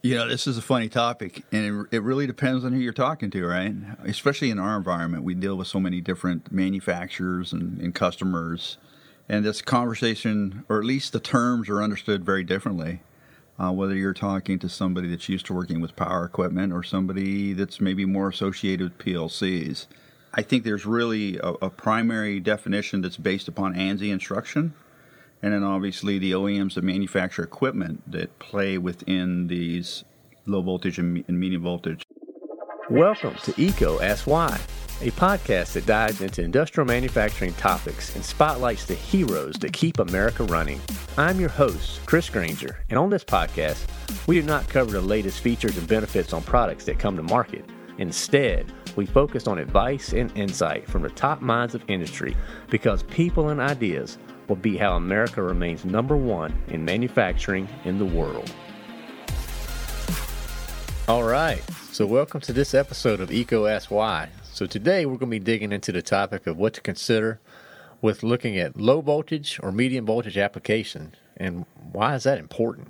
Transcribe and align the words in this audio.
You 0.00 0.14
know, 0.14 0.28
this 0.28 0.46
is 0.46 0.56
a 0.56 0.62
funny 0.62 0.88
topic, 0.88 1.42
and 1.50 1.88
it, 1.90 1.96
it, 1.96 2.02
really 2.04 2.28
depends 2.28 2.64
on 2.64 2.72
who 2.72 2.78
you're 2.78 2.92
talking 2.92 3.30
to, 3.32 3.44
right? 3.44 3.74
Especially 4.04 4.48
in 4.48 4.60
our 4.60 4.76
environment, 4.76 5.24
we 5.24 5.34
deal 5.34 5.56
with 5.56 5.66
so 5.66 5.80
many 5.80 6.00
different 6.00 6.52
manufacturers 6.52 7.52
and, 7.52 7.80
and 7.80 7.96
customers, 7.96 8.78
and 9.28 9.44
this 9.44 9.60
conversation, 9.60 10.64
or 10.68 10.78
at 10.78 10.84
least 10.84 11.12
the 11.12 11.18
terms, 11.18 11.68
are 11.68 11.82
understood 11.82 12.24
very 12.24 12.44
differently. 12.44 13.00
Uh, 13.58 13.72
whether 13.72 13.96
you're 13.96 14.14
talking 14.14 14.56
to 14.60 14.68
somebody 14.68 15.08
that's 15.08 15.28
used 15.28 15.46
to 15.46 15.52
working 15.52 15.80
with 15.80 15.96
power 15.96 16.24
equipment 16.24 16.72
or 16.72 16.84
somebody 16.84 17.52
that's 17.52 17.80
maybe 17.80 18.04
more 18.04 18.28
associated 18.28 18.90
with 18.90 18.98
PLCs. 18.98 19.88
I 20.32 20.42
think 20.42 20.62
there's 20.62 20.86
really 20.86 21.38
a, 21.38 21.54
a 21.62 21.70
primary 21.70 22.38
definition 22.38 23.00
that's 23.00 23.16
based 23.16 23.48
upon 23.48 23.74
ANSI 23.74 24.12
instruction 24.12 24.74
and 25.42 25.52
then 25.52 25.62
obviously 25.62 26.18
the 26.18 26.32
OEMs 26.32 26.74
that 26.74 26.84
manufacture 26.84 27.42
equipment 27.42 28.10
that 28.10 28.38
play 28.38 28.78
within 28.78 29.46
these 29.46 30.04
low 30.46 30.62
voltage 30.62 30.98
and, 30.98 31.24
medium 31.28 31.62
voltage. 31.62 32.02
Welcome 32.90 33.34
to 33.42 33.52
EECO 33.52 34.02
Ask 34.02 34.26
Why, 34.26 34.58
a 35.02 35.10
podcast 35.12 35.74
that 35.74 35.86
dives 35.86 36.22
into 36.22 36.42
industrial 36.42 36.86
manufacturing 36.86 37.52
topics 37.54 38.14
and 38.16 38.24
spotlights 38.24 38.86
the 38.86 38.94
heroes 38.94 39.56
that 39.56 39.72
keep 39.72 39.98
America 39.98 40.42
running. 40.44 40.80
I'm 41.16 41.38
your 41.38 41.50
host, 41.50 42.04
Chris 42.06 42.30
Granger, 42.30 42.82
and 42.88 42.98
on 42.98 43.10
this 43.10 43.24
podcast, 43.24 43.86
we 44.26 44.40
do 44.40 44.46
not 44.46 44.68
cover 44.68 44.92
the 44.92 45.00
latest 45.00 45.40
features 45.40 45.76
and 45.76 45.86
benefits 45.86 46.32
on 46.32 46.42
products 46.42 46.84
that 46.86 46.98
come 46.98 47.16
to 47.16 47.22
market. 47.22 47.64
Instead, 47.98 48.72
we 48.96 49.06
focus 49.06 49.46
on 49.46 49.58
advice 49.58 50.12
and 50.12 50.36
insight 50.36 50.88
from 50.88 51.02
the 51.02 51.10
top 51.10 51.42
minds 51.42 51.74
of 51.74 51.84
industry 51.88 52.36
because 52.70 53.02
people 53.04 53.50
and 53.50 53.60
ideas 53.60 54.18
will 54.48 54.56
be 54.56 54.76
how 54.76 54.96
America 54.96 55.42
remains 55.42 55.84
number 55.84 56.16
one 56.16 56.52
in 56.68 56.84
manufacturing 56.84 57.68
in 57.84 57.98
the 57.98 58.04
world. 58.04 58.50
All 61.06 61.22
right, 61.22 61.62
so 61.92 62.06
welcome 62.06 62.40
to 62.42 62.52
this 62.52 62.74
episode 62.74 63.20
of 63.20 63.30
EECO 63.30 63.70
Ask 63.70 63.90
Why. 63.90 64.28
So 64.42 64.66
today 64.66 65.06
we're 65.06 65.18
going 65.18 65.30
to 65.30 65.38
be 65.38 65.44
digging 65.44 65.72
into 65.72 65.92
the 65.92 66.02
topic 66.02 66.46
of 66.46 66.56
what 66.56 66.74
to 66.74 66.80
consider 66.80 67.40
with 68.00 68.22
looking 68.22 68.58
at 68.58 68.76
low 68.76 69.00
voltage 69.00 69.60
or 69.62 69.72
medium 69.72 70.06
voltage 70.06 70.36
application 70.36 71.14
and 71.36 71.64
why 71.92 72.14
is 72.14 72.24
that 72.24 72.38
important. 72.38 72.88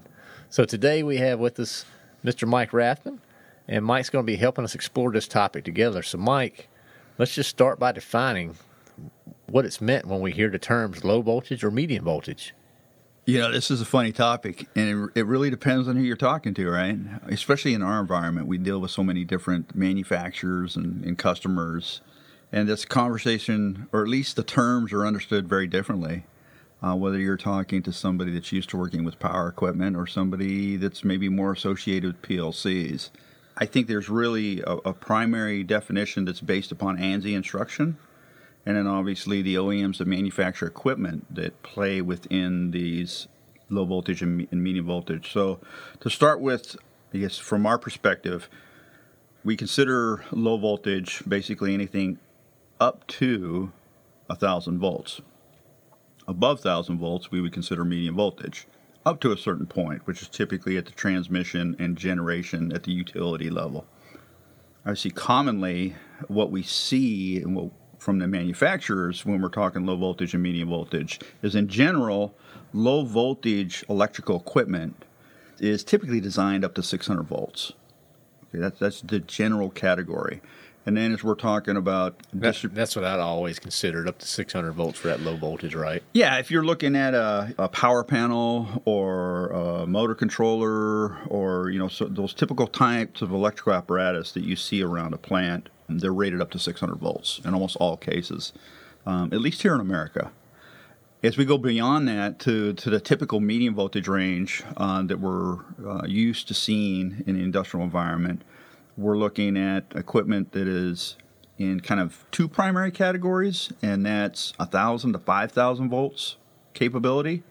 So 0.50 0.64
today 0.64 1.02
we 1.02 1.18
have 1.18 1.38
with 1.38 1.60
us 1.60 1.84
Mr. 2.24 2.48
Mike 2.48 2.70
Rathman, 2.70 3.18
and 3.68 3.84
Mike's 3.84 4.10
going 4.10 4.24
to 4.24 4.32
be 4.32 4.36
helping 4.36 4.64
us 4.64 4.74
explore 4.74 5.12
this 5.12 5.28
topic 5.28 5.64
together. 5.64 6.02
So 6.02 6.18
Mike, 6.18 6.68
let's 7.18 7.34
just 7.34 7.50
start 7.50 7.78
by 7.78 7.92
defining 7.92 8.54
what 9.50 9.64
it's 9.64 9.80
meant 9.80 10.06
when 10.06 10.20
we 10.20 10.32
hear 10.32 10.50
the 10.50 10.58
terms 10.58 11.04
low 11.04 11.22
voltage 11.22 11.64
or 11.64 11.70
medium 11.70 12.04
voltage. 12.04 12.54
You 13.24 13.38
know, 13.38 13.52
this 13.52 13.70
is 13.70 13.82
a 13.82 13.84
funny 13.84 14.10
topic, 14.12 14.68
and 14.74 15.10
it, 15.14 15.20
it 15.20 15.26
really 15.26 15.50
depends 15.50 15.86
on 15.86 15.96
who 15.96 16.02
you're 16.02 16.16
talking 16.16 16.54
to, 16.54 16.70
right? 16.70 16.96
Especially 17.26 17.74
in 17.74 17.82
our 17.82 18.00
environment, 18.00 18.46
we 18.46 18.56
deal 18.56 18.80
with 18.80 18.90
so 18.90 19.02
many 19.02 19.22
different 19.22 19.74
manufacturers 19.74 20.76
and, 20.76 21.04
and 21.04 21.18
customers, 21.18 22.00
and 22.52 22.66
this 22.66 22.86
conversation, 22.86 23.86
or 23.92 24.00
at 24.00 24.08
least 24.08 24.36
the 24.36 24.42
terms, 24.42 24.94
are 24.94 25.06
understood 25.06 25.46
very 25.46 25.66
differently. 25.66 26.24
Uh, 26.80 26.94
whether 26.94 27.18
you're 27.18 27.36
talking 27.36 27.82
to 27.82 27.92
somebody 27.92 28.32
that's 28.32 28.52
used 28.52 28.70
to 28.70 28.76
working 28.76 29.04
with 29.04 29.18
power 29.18 29.48
equipment 29.48 29.96
or 29.96 30.06
somebody 30.06 30.76
that's 30.76 31.04
maybe 31.04 31.28
more 31.28 31.52
associated 31.52 32.12
with 32.12 32.22
PLCs. 32.22 33.10
I 33.56 33.66
think 33.66 33.88
there's 33.88 34.08
really 34.08 34.60
a, 34.60 34.74
a 34.84 34.92
primary 34.94 35.64
definition 35.64 36.24
that's 36.24 36.40
based 36.40 36.70
upon 36.70 36.96
ANSI 36.96 37.34
instruction 37.34 37.98
and 38.68 38.76
then 38.76 38.86
obviously 38.86 39.40
the 39.40 39.54
OEMs 39.54 39.96
that 39.96 40.06
manufacture 40.06 40.66
equipment 40.66 41.34
that 41.34 41.62
play 41.62 42.02
within 42.02 42.70
these 42.70 43.26
low 43.70 43.86
voltage 43.86 44.20
and, 44.20 44.46
medium 44.52 44.84
voltage. 44.84 45.32
So 45.32 45.58
to 46.00 46.10
start 46.10 46.42
with, 46.42 46.76
I 47.14 47.16
guess 47.16 47.38
from 47.38 47.64
our 47.64 47.78
perspective, 47.78 48.50
we 49.42 49.56
consider 49.56 50.22
low 50.32 50.58
voltage 50.58 51.22
basically 51.26 51.72
anything 51.72 52.18
up 52.78 53.06
to 53.06 53.72
a 54.28 54.36
thousand 54.36 54.80
volts. 54.80 55.22
Above 56.26 56.60
thousand 56.60 56.98
volts, 56.98 57.30
we 57.30 57.40
would 57.40 57.54
consider 57.54 57.86
medium 57.86 58.16
voltage. 58.16 58.66
Up 59.06 59.18
to 59.20 59.32
a 59.32 59.38
certain 59.38 59.64
point, 59.64 60.06
which 60.06 60.20
is 60.20 60.28
typically 60.28 60.76
at 60.76 60.84
the 60.84 60.92
transmission 60.92 61.74
and 61.78 61.96
generation 61.96 62.70
at 62.74 62.82
the 62.82 62.92
utility 62.92 63.48
level. 63.48 63.86
I 64.84 64.92
see 64.92 65.10
commonly 65.10 65.96
what 66.26 66.50
we 66.50 66.62
see 66.62 67.40
and 67.40 67.56
what 67.56 67.70
from 68.08 68.20
the 68.20 68.26
manufacturers 68.26 69.26
when 69.26 69.42
we're 69.42 69.50
talking 69.50 69.84
low 69.84 69.94
voltage 69.94 70.32
and 70.32 70.42
medium 70.42 70.70
voltage 70.70 71.20
is 71.42 71.54
in 71.54 71.68
general 71.68 72.34
low 72.72 73.04
voltage 73.04 73.84
electrical 73.90 74.36
equipment 74.36 75.04
is 75.58 75.84
typically 75.84 76.18
designed 76.18 76.64
up 76.64 76.74
to 76.74 76.82
600 76.82 77.22
volts 77.24 77.74
okay 78.44 78.60
that's 78.60 78.78
that's 78.78 79.02
the 79.02 79.18
general 79.18 79.68
category 79.68 80.40
and 80.86 80.96
then 80.96 81.12
as 81.12 81.22
we're 81.22 81.34
talking 81.34 81.76
about 81.76 82.18
distrib- 82.34 82.72
that's 82.72 82.96
what 82.96 83.04
I'd 83.04 83.20
always 83.20 83.58
considered 83.58 84.08
up 84.08 84.20
to 84.20 84.26
600 84.26 84.72
volts 84.72 84.98
for 84.98 85.08
that 85.08 85.20
low 85.20 85.36
voltage, 85.36 85.74
right? 85.74 86.02
Yeah, 86.14 86.38
if 86.38 86.50
you're 86.50 86.64
looking 86.64 86.96
at 86.96 87.12
a, 87.12 87.54
a 87.58 87.68
power 87.68 88.02
panel 88.02 88.82
or 88.86 89.48
a 89.48 89.86
motor 89.86 90.14
controller 90.14 91.18
or 91.26 91.68
you 91.68 91.78
know 91.78 91.88
so 91.88 92.06
those 92.06 92.32
typical 92.32 92.66
types 92.66 93.20
of 93.20 93.32
electrical 93.32 93.74
apparatus 93.74 94.32
that 94.32 94.44
you 94.44 94.56
see 94.56 94.82
around 94.82 95.12
a 95.12 95.18
plant, 95.18 95.68
they're 95.88 96.12
rated 96.12 96.40
up 96.40 96.50
to 96.52 96.58
600 96.58 96.96
volts 96.96 97.40
in 97.44 97.54
almost 97.54 97.76
all 97.76 97.96
cases, 97.96 98.52
um, 99.06 99.32
at 99.32 99.40
least 99.40 99.62
here 99.62 99.74
in 99.74 99.80
America. 99.80 100.30
As 101.22 101.36
we 101.36 101.44
go 101.44 101.58
beyond 101.58 102.06
that 102.06 102.38
to, 102.40 102.74
to 102.74 102.90
the 102.90 103.00
typical 103.00 103.40
medium 103.40 103.74
voltage 103.74 104.06
range 104.06 104.62
uh, 104.76 105.02
that 105.02 105.18
we're 105.18 105.58
uh, 105.84 106.06
used 106.06 106.46
to 106.48 106.54
seeing 106.54 107.24
in 107.26 107.36
the 107.36 107.42
industrial 107.42 107.82
environment, 107.84 108.42
we're 108.96 109.18
looking 109.18 109.56
at 109.56 109.84
equipment 109.94 110.52
that 110.52 110.68
is 110.68 111.16
in 111.56 111.80
kind 111.80 112.00
of 112.00 112.24
two 112.30 112.48
primary 112.48 112.92
categories, 112.92 113.72
and 113.82 114.06
that's 114.06 114.52
1,000 114.58 115.12
to 115.12 115.18
5,000 115.18 115.88
volts 115.88 116.36
capability, 116.72 117.42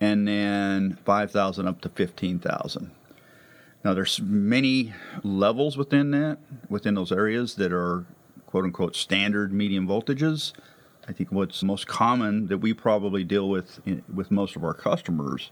and 0.00 0.28
then 0.28 0.98
5,000 1.04 1.66
up 1.66 1.80
to 1.80 1.88
15,000. 1.88 2.90
Now, 3.82 3.94
there's 3.94 4.20
many 4.20 4.92
levels 5.22 5.76
within 5.76 6.10
that, 6.10 6.38
within 6.68 6.94
those 6.94 7.12
areas 7.12 7.54
that 7.54 7.72
are 7.72 8.04
quote 8.46 8.64
unquote 8.64 8.94
standard 8.94 9.52
medium 9.52 9.86
voltages. 9.86 10.52
I 11.08 11.12
think 11.12 11.32
what's 11.32 11.62
most 11.62 11.86
common 11.86 12.48
that 12.48 12.58
we 12.58 12.74
probably 12.74 13.24
deal 13.24 13.48
with 13.48 13.80
in, 13.86 14.02
with 14.12 14.30
most 14.30 14.54
of 14.54 14.64
our 14.64 14.74
customers 14.74 15.50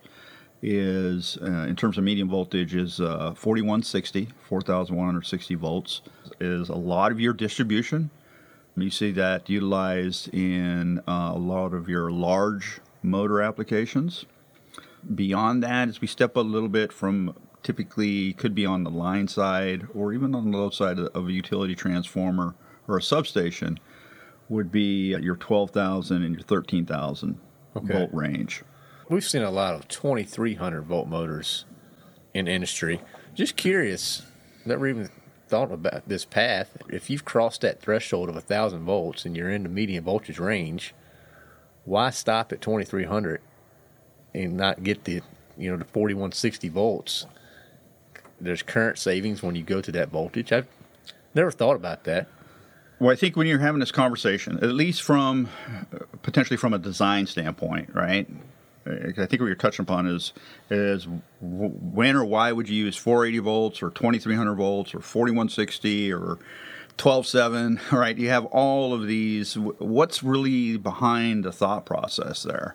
is, 0.60 1.38
uh, 1.40 1.66
in 1.68 1.76
terms 1.76 1.96
of 1.96 2.04
medium 2.04 2.28
voltage, 2.28 2.74
is 2.74 3.00
uh, 3.00 3.32
4160, 3.34 4.28
4160 4.48 5.54
volts, 5.54 6.02
is 6.40 6.68
a 6.68 6.74
lot 6.74 7.12
of 7.12 7.20
your 7.20 7.32
distribution. 7.32 8.10
You 8.76 8.90
see 8.90 9.10
that 9.12 9.48
utilized 9.48 10.32
in 10.34 10.98
uh, 11.00 11.32
a 11.34 11.38
lot 11.38 11.74
of 11.74 11.88
your 11.88 12.10
large 12.10 12.80
motor 13.02 13.40
applications. 13.40 14.24
Beyond 15.14 15.62
that, 15.62 15.88
as 15.88 16.00
we 16.00 16.06
step 16.06 16.36
a 16.36 16.40
little 16.40 16.68
bit 16.68 16.92
from 16.92 17.34
typically 17.68 18.32
could 18.32 18.54
be 18.54 18.64
on 18.64 18.82
the 18.82 18.90
line 18.90 19.28
side 19.28 19.86
or 19.94 20.14
even 20.14 20.34
on 20.34 20.50
the 20.50 20.56
low 20.56 20.70
side 20.70 20.98
of 20.98 21.28
a 21.28 21.30
utility 21.30 21.74
transformer 21.74 22.54
or 22.88 22.96
a 22.96 23.02
substation 23.02 23.78
would 24.48 24.72
be 24.72 25.14
your 25.20 25.36
12,000 25.36 26.22
and 26.22 26.34
your 26.34 26.42
13,000 26.42 27.38
okay. 27.76 27.92
volt 27.92 28.08
range. 28.14 28.62
We've 29.10 29.22
seen 29.22 29.42
a 29.42 29.50
lot 29.50 29.74
of 29.74 29.86
2300 29.86 30.80
volt 30.80 31.08
motors 31.08 31.66
in 32.32 32.48
industry. 32.48 33.02
Just 33.34 33.58
curious, 33.58 34.22
never 34.64 34.88
even 34.88 35.10
thought 35.46 35.70
about 35.70 36.08
this 36.08 36.24
path. 36.24 36.74
If 36.88 37.10
you've 37.10 37.26
crossed 37.26 37.60
that 37.60 37.82
threshold 37.82 38.30
of 38.30 38.34
1,000 38.34 38.82
volts 38.82 39.26
and 39.26 39.36
you're 39.36 39.50
in 39.50 39.64
the 39.64 39.68
medium 39.68 40.04
voltage 40.04 40.38
range, 40.38 40.94
why 41.84 42.08
stop 42.08 42.50
at 42.50 42.62
2300 42.62 43.42
and 44.32 44.56
not 44.56 44.82
get 44.82 45.04
the 45.04 45.20
you 45.58 45.70
know 45.70 45.76
the 45.76 45.84
4160 45.84 46.70
volts 46.70 47.26
there's 48.40 48.62
current 48.62 48.98
savings 48.98 49.42
when 49.42 49.54
you 49.54 49.62
go 49.62 49.80
to 49.80 49.92
that 49.92 50.10
voltage. 50.10 50.52
I've 50.52 50.68
never 51.34 51.50
thought 51.50 51.76
about 51.76 52.04
that. 52.04 52.28
Well, 53.00 53.10
I 53.10 53.16
think 53.16 53.36
when 53.36 53.46
you're 53.46 53.60
having 53.60 53.80
this 53.80 53.92
conversation, 53.92 54.58
at 54.58 54.70
least 54.70 55.02
from 55.02 55.48
potentially 56.22 56.56
from 56.56 56.74
a 56.74 56.78
design 56.78 57.26
standpoint, 57.26 57.94
right? 57.94 58.28
I 58.86 59.12
think 59.12 59.40
what 59.40 59.46
you're 59.46 59.54
touching 59.54 59.84
upon 59.84 60.06
is 60.06 60.32
is 60.70 61.06
when 61.40 62.16
or 62.16 62.24
why 62.24 62.52
would 62.52 62.68
you 62.68 62.84
use 62.84 62.96
480 62.96 63.38
volts 63.40 63.82
or 63.82 63.90
2300 63.90 64.54
volts 64.54 64.94
or 64.94 65.00
4160 65.00 66.12
or 66.12 66.38
12.7, 66.96 67.92
right? 67.92 68.16
You 68.16 68.30
have 68.30 68.46
all 68.46 68.92
of 68.92 69.06
these. 69.06 69.56
What's 69.56 70.22
really 70.22 70.76
behind 70.76 71.44
the 71.44 71.52
thought 71.52 71.86
process 71.86 72.42
there? 72.42 72.74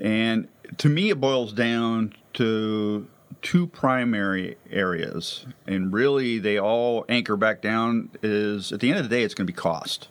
And 0.00 0.48
to 0.78 0.88
me, 0.88 1.10
it 1.10 1.20
boils 1.20 1.52
down 1.52 2.14
to 2.34 3.06
two 3.40 3.66
primary 3.66 4.56
areas, 4.70 5.46
and 5.66 5.92
really 5.92 6.38
they 6.38 6.58
all 6.58 7.04
anchor 7.08 7.36
back 7.36 7.62
down 7.62 8.10
is 8.22 8.72
at 8.72 8.80
the 8.80 8.90
end 8.90 8.98
of 8.98 9.08
the 9.08 9.14
day, 9.14 9.22
it's 9.22 9.34
going 9.34 9.46
to 9.46 9.52
be 9.52 9.56
cost. 9.56 10.08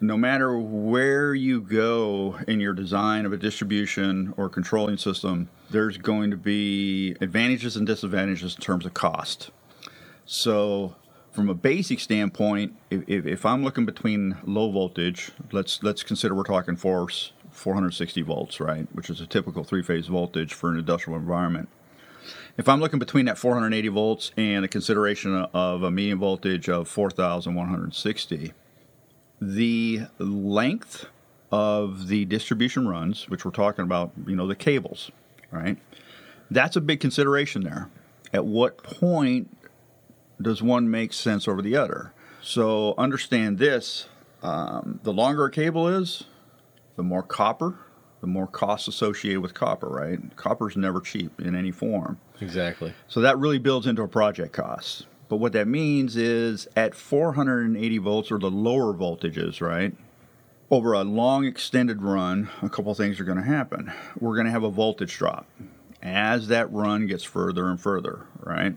no 0.00 0.16
matter 0.16 0.56
where 0.58 1.34
you 1.34 1.60
go 1.60 2.38
in 2.46 2.60
your 2.60 2.72
design 2.72 3.26
of 3.26 3.32
a 3.32 3.36
distribution 3.36 4.32
or 4.36 4.48
controlling 4.48 4.96
system, 4.96 5.48
there's 5.70 5.98
going 5.98 6.30
to 6.30 6.36
be 6.36 7.16
advantages 7.20 7.76
and 7.76 7.86
disadvantages 7.86 8.54
in 8.54 8.60
terms 8.60 8.86
of 8.86 8.94
cost. 8.94 9.50
So, 10.24 10.94
from 11.32 11.48
a 11.48 11.54
basic 11.54 12.00
standpoint, 12.00 12.76
if, 12.90 13.26
if, 13.26 13.44
I'm 13.46 13.62
looking 13.62 13.86
between 13.86 14.36
low 14.44 14.70
voltage, 14.70 15.30
let's 15.52 15.82
let's 15.82 16.02
consider 16.02 16.34
we're 16.34 16.42
talking 16.44 16.76
force 16.76 17.32
460 17.50 18.22
volts, 18.22 18.60
right, 18.60 18.86
which 18.92 19.10
is 19.10 19.20
a 19.20 19.26
typical 19.26 19.64
three-phase 19.64 20.06
voltage 20.06 20.54
for 20.54 20.70
an 20.70 20.78
industrial 20.78 21.18
environment. 21.18 21.68
If 22.56 22.68
I'm 22.68 22.80
looking 22.80 22.98
between 22.98 23.26
that 23.26 23.38
480 23.38 23.88
volts 23.88 24.32
and 24.36 24.64
a 24.64 24.68
consideration 24.68 25.34
of 25.54 25.82
a 25.82 25.90
medium 25.90 26.18
voltage 26.18 26.68
of 26.68 26.88
4,160, 26.88 28.52
the 29.40 30.00
length 30.18 31.06
of 31.50 32.08
the 32.08 32.24
distribution 32.24 32.88
runs, 32.88 33.28
which 33.28 33.44
we're 33.44 33.50
talking 33.50 33.84
about, 33.84 34.12
you 34.26 34.36
know, 34.36 34.46
the 34.46 34.56
cables, 34.56 35.10
right? 35.50 35.78
That's 36.50 36.76
a 36.76 36.80
big 36.80 37.00
consideration 37.00 37.62
there. 37.62 37.90
At 38.32 38.44
what 38.44 38.82
point 38.82 39.56
does 40.40 40.62
one 40.62 40.90
make 40.90 41.12
sense 41.12 41.48
over 41.48 41.62
the 41.62 41.76
other? 41.76 42.12
So 42.42 42.94
understand 42.98 43.58
this 43.58 44.08
um, 44.42 45.00
the 45.02 45.12
longer 45.12 45.46
a 45.46 45.50
cable 45.50 45.88
is, 45.88 46.24
the 46.96 47.02
more 47.02 47.22
copper, 47.22 47.78
the 48.20 48.26
more 48.26 48.46
costs 48.46 48.88
associated 48.88 49.40
with 49.40 49.54
copper, 49.54 49.88
right? 49.88 50.18
Copper 50.36 50.68
is 50.68 50.76
never 50.76 51.00
cheap 51.00 51.40
in 51.40 51.54
any 51.54 51.70
form. 51.70 52.18
Exactly. 52.40 52.92
So 53.06 53.20
that 53.20 53.38
really 53.38 53.58
builds 53.58 53.86
into 53.86 54.02
a 54.02 54.08
project 54.08 54.52
cost. 54.52 55.06
But 55.28 55.36
what 55.36 55.52
that 55.52 55.68
means 55.68 56.16
is 56.16 56.68
at 56.74 56.94
480 56.94 57.98
volts 57.98 58.30
or 58.32 58.38
the 58.38 58.50
lower 58.50 58.94
voltages, 58.94 59.60
right? 59.60 59.94
Over 60.70 60.92
a 60.92 61.02
long 61.02 61.44
extended 61.44 62.02
run, 62.02 62.50
a 62.62 62.68
couple 62.68 62.94
things 62.94 63.20
are 63.20 63.24
going 63.24 63.38
to 63.38 63.44
happen. 63.44 63.92
We're 64.18 64.34
going 64.34 64.46
to 64.46 64.52
have 64.52 64.64
a 64.64 64.70
voltage 64.70 65.16
drop 65.16 65.46
as 66.02 66.48
that 66.48 66.72
run 66.72 67.06
gets 67.06 67.24
further 67.24 67.68
and 67.68 67.80
further, 67.80 68.26
right? 68.40 68.76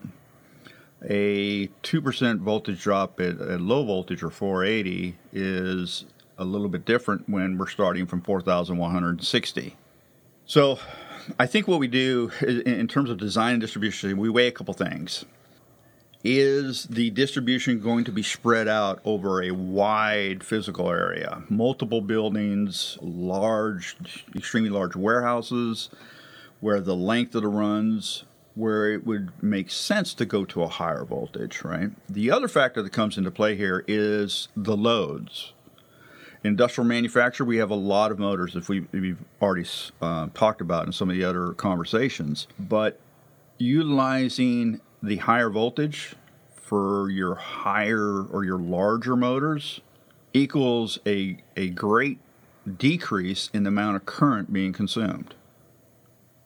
A 1.03 1.67
2% 1.67 2.39
voltage 2.39 2.81
drop 2.81 3.19
at, 3.19 3.39
at 3.39 3.61
low 3.61 3.83
voltage 3.85 4.23
or 4.23 4.29
480 4.29 5.17
is 5.33 6.05
a 6.41 6.43
little 6.43 6.67
bit 6.67 6.85
different 6.85 7.29
when 7.29 7.57
we're 7.57 7.67
starting 7.67 8.07
from 8.07 8.21
4,160. 8.21 9.75
So 10.45 10.79
I 11.39 11.45
think 11.45 11.67
what 11.67 11.79
we 11.79 11.87
do 11.87 12.31
in 12.41 12.87
terms 12.87 13.11
of 13.11 13.17
design 13.17 13.53
and 13.53 13.61
distribution, 13.61 14.17
we 14.17 14.29
weigh 14.29 14.47
a 14.47 14.51
couple 14.51 14.73
things. 14.73 15.23
Is 16.23 16.85
the 16.85 17.09
distribution 17.11 17.79
going 17.79 18.03
to 18.05 18.11
be 18.11 18.23
spread 18.23 18.67
out 18.67 19.01
over 19.05 19.41
a 19.41 19.51
wide 19.51 20.43
physical 20.43 20.89
area? 20.89 21.43
Multiple 21.49 22.01
buildings, 22.01 22.97
large, 23.01 23.95
extremely 24.35 24.69
large 24.69 24.95
warehouses, 24.95 25.89
where 26.59 26.81
the 26.81 26.95
length 26.95 27.33
of 27.35 27.43
the 27.43 27.47
runs, 27.47 28.23
where 28.53 28.91
it 28.91 29.05
would 29.05 29.31
make 29.43 29.71
sense 29.71 30.13
to 30.15 30.25
go 30.25 30.45
to 30.45 30.61
a 30.63 30.67
higher 30.67 31.05
voltage, 31.05 31.63
right? 31.63 31.91
The 32.09 32.29
other 32.29 32.47
factor 32.47 32.81
that 32.83 32.91
comes 32.91 33.17
into 33.17 33.31
play 33.31 33.55
here 33.55 33.83
is 33.87 34.47
the 34.55 34.77
loads. 34.77 35.53
Industrial 36.43 36.87
manufacture, 36.87 37.45
we 37.45 37.57
have 37.57 37.69
a 37.69 37.75
lot 37.75 38.11
of 38.11 38.17
motors, 38.17 38.55
if 38.55 38.67
we, 38.67 38.81
we've 38.91 39.19
already 39.41 39.67
uh, 40.01 40.27
talked 40.33 40.59
about 40.59 40.87
in 40.87 40.91
some 40.91 41.09
of 41.09 41.15
the 41.15 41.23
other 41.23 41.53
conversations, 41.53 42.47
but 42.59 42.99
utilizing 43.59 44.81
the 45.03 45.17
higher 45.17 45.49
voltage 45.49 46.15
for 46.55 47.09
your 47.11 47.35
higher 47.35 48.23
or 48.23 48.43
your 48.43 48.57
larger 48.57 49.15
motors 49.15 49.81
equals 50.33 50.97
a, 51.05 51.37
a 51.55 51.69
great 51.69 52.17
decrease 52.77 53.49
in 53.53 53.63
the 53.63 53.67
amount 53.67 53.95
of 53.95 54.05
current 54.05 54.51
being 54.51 54.73
consumed. 54.73 55.35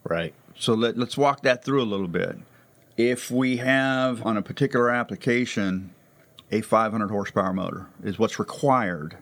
Right. 0.03 0.33
So 0.57 0.73
let, 0.73 0.97
let's 0.97 1.17
walk 1.17 1.41
that 1.41 1.63
through 1.63 1.81
a 1.81 1.85
little 1.85 2.07
bit. 2.07 2.37
If 2.97 3.29
we 3.29 3.57
have 3.57 4.25
on 4.25 4.37
a 4.37 4.41
particular 4.41 4.89
application 4.89 5.91
a 6.51 6.61
500 6.61 7.09
horsepower 7.09 7.53
motor 7.53 7.87
is 8.03 8.19
what's 8.19 8.39
required 8.39 9.17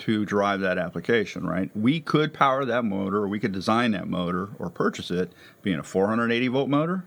to 0.00 0.24
drive 0.24 0.60
that 0.60 0.78
application, 0.78 1.46
right? 1.46 1.70
We 1.76 2.00
could 2.00 2.34
power 2.34 2.64
that 2.64 2.84
motor, 2.84 3.28
we 3.28 3.38
could 3.38 3.52
design 3.52 3.92
that 3.92 4.08
motor 4.08 4.48
or 4.58 4.70
purchase 4.70 5.10
it 5.10 5.32
being 5.62 5.78
a 5.78 5.82
480 5.82 6.48
volt 6.48 6.68
motor, 6.68 7.04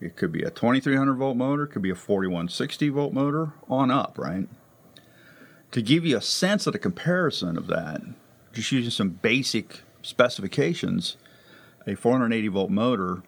it 0.00 0.16
could 0.16 0.30
be 0.30 0.42
a 0.42 0.50
2300 0.50 1.14
volt 1.14 1.36
motor, 1.36 1.66
could 1.66 1.82
be 1.82 1.90
a 1.90 1.94
4160 1.94 2.88
volt 2.90 3.12
motor 3.12 3.52
on 3.68 3.90
up, 3.90 4.18
right? 4.18 4.48
To 5.72 5.82
give 5.82 6.04
you 6.04 6.16
a 6.16 6.22
sense 6.22 6.66
of 6.66 6.72
the 6.72 6.78
comparison 6.78 7.58
of 7.58 7.66
that, 7.66 8.00
just 8.52 8.72
using 8.72 8.90
some 8.90 9.10
basic 9.10 9.82
specifications, 10.02 11.16
a 11.86 11.94
480 11.94 12.48
volt 12.48 12.70
motor 12.70 13.22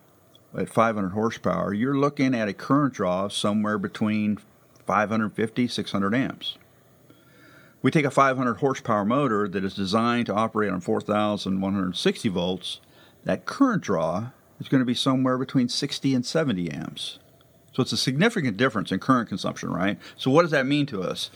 at 0.56 0.69
500 0.69 1.11
horsepower, 1.11 1.73
you're 1.73 1.97
looking 1.97 2.35
at 2.35 2.49
a 2.49 2.55
current 2.55 2.94
draw 2.94 3.29
somewhere 3.29 3.79
between 3.79 4.38
550 4.87 5.69
600 5.69 6.14
amps. 6.14 6.58
We 7.82 7.91
take 7.91 8.05
a 8.05 8.11
500 8.11 8.56
horsepower 8.56 9.05
motor 9.05 9.49
that 9.49 9.65
is 9.65 9.75
designed 9.75 10.27
to 10.27 10.35
operate 10.35 10.71
on 10.71 10.81
4,160 10.81 12.29
volts. 12.29 12.81
That 13.25 13.47
current 13.47 13.82
draw 13.82 14.31
is 14.61 14.69
going 14.69 14.81
to 14.81 14.87
be 14.87 14.94
somewhere 14.94 15.38
between 15.38 15.69
60 15.69 16.15
and 16.15 16.25
70 16.25 16.71
amps. 16.71 17.19
So 17.73 17.82
it's 17.82 17.93
a 17.93 17.97
significant 17.97 18.56
difference 18.56 18.93
in 18.93 18.99
current 18.99 19.29
consumption, 19.29 19.71
right? 19.71 19.99
So 20.17 20.31
what 20.31 20.43
does 20.43 20.50
that 20.50 20.67
mean 20.67 20.87
to 20.87 21.03
us? 21.03 21.31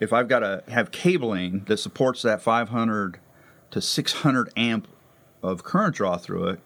If 0.00 0.12
I've 0.12 0.28
got 0.28 0.40
to 0.40 0.62
have 0.68 0.90
cabling 0.90 1.64
that 1.66 1.78
supports 1.78 2.22
that 2.22 2.42
500 2.42 3.18
to 3.70 3.80
600 3.80 4.52
amp 4.56 4.88
of 5.42 5.64
current 5.64 5.94
draw 5.94 6.18
through 6.18 6.48
it, 6.48 6.60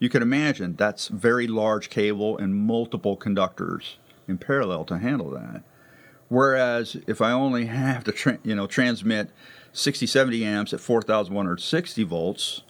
you 0.00 0.08
can 0.08 0.22
imagine 0.22 0.74
that's 0.74 1.08
very 1.08 1.46
large 1.46 1.90
cable 1.90 2.36
and 2.36 2.56
multiple 2.56 3.16
conductors 3.16 3.98
in 4.26 4.38
parallel 4.38 4.84
to 4.86 4.98
handle 4.98 5.30
that. 5.30 5.62
Whereas 6.34 6.96
if 7.06 7.20
I 7.22 7.30
only 7.30 7.66
have 7.66 8.02
to 8.04 8.12
tra- 8.12 8.40
you 8.42 8.56
know 8.56 8.66
transmit 8.66 9.30
60 9.72 10.04
70 10.04 10.44
amps 10.44 10.72
at 10.72 10.80
4160 10.80 12.02
volts, 12.02 12.62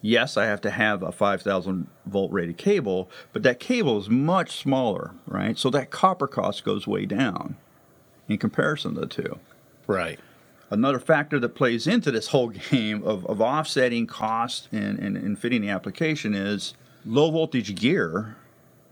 yes, 0.00 0.36
I 0.36 0.44
have 0.44 0.60
to 0.60 0.70
have 0.70 1.02
a 1.02 1.10
5000 1.10 1.88
volt 2.06 2.30
rated 2.30 2.56
cable, 2.56 3.10
but 3.32 3.42
that 3.42 3.58
cable 3.58 3.98
is 3.98 4.08
much 4.08 4.56
smaller, 4.56 5.10
right? 5.26 5.58
So 5.58 5.70
that 5.70 5.90
copper 5.90 6.28
cost 6.28 6.64
goes 6.64 6.86
way 6.86 7.04
down 7.04 7.56
in 8.28 8.38
comparison 8.38 8.94
to 8.94 9.00
the 9.00 9.06
two. 9.08 9.40
Right. 9.88 10.20
Another 10.70 11.00
factor 11.00 11.40
that 11.40 11.56
plays 11.56 11.88
into 11.88 12.12
this 12.12 12.28
whole 12.28 12.48
game 12.70 13.02
of, 13.02 13.26
of 13.26 13.40
offsetting 13.40 14.06
cost 14.06 14.68
and, 14.70 15.00
and, 15.00 15.16
and 15.16 15.36
fitting 15.36 15.62
the 15.62 15.68
application 15.70 16.32
is 16.32 16.74
low 17.04 17.32
voltage 17.32 17.74
gear, 17.74 18.36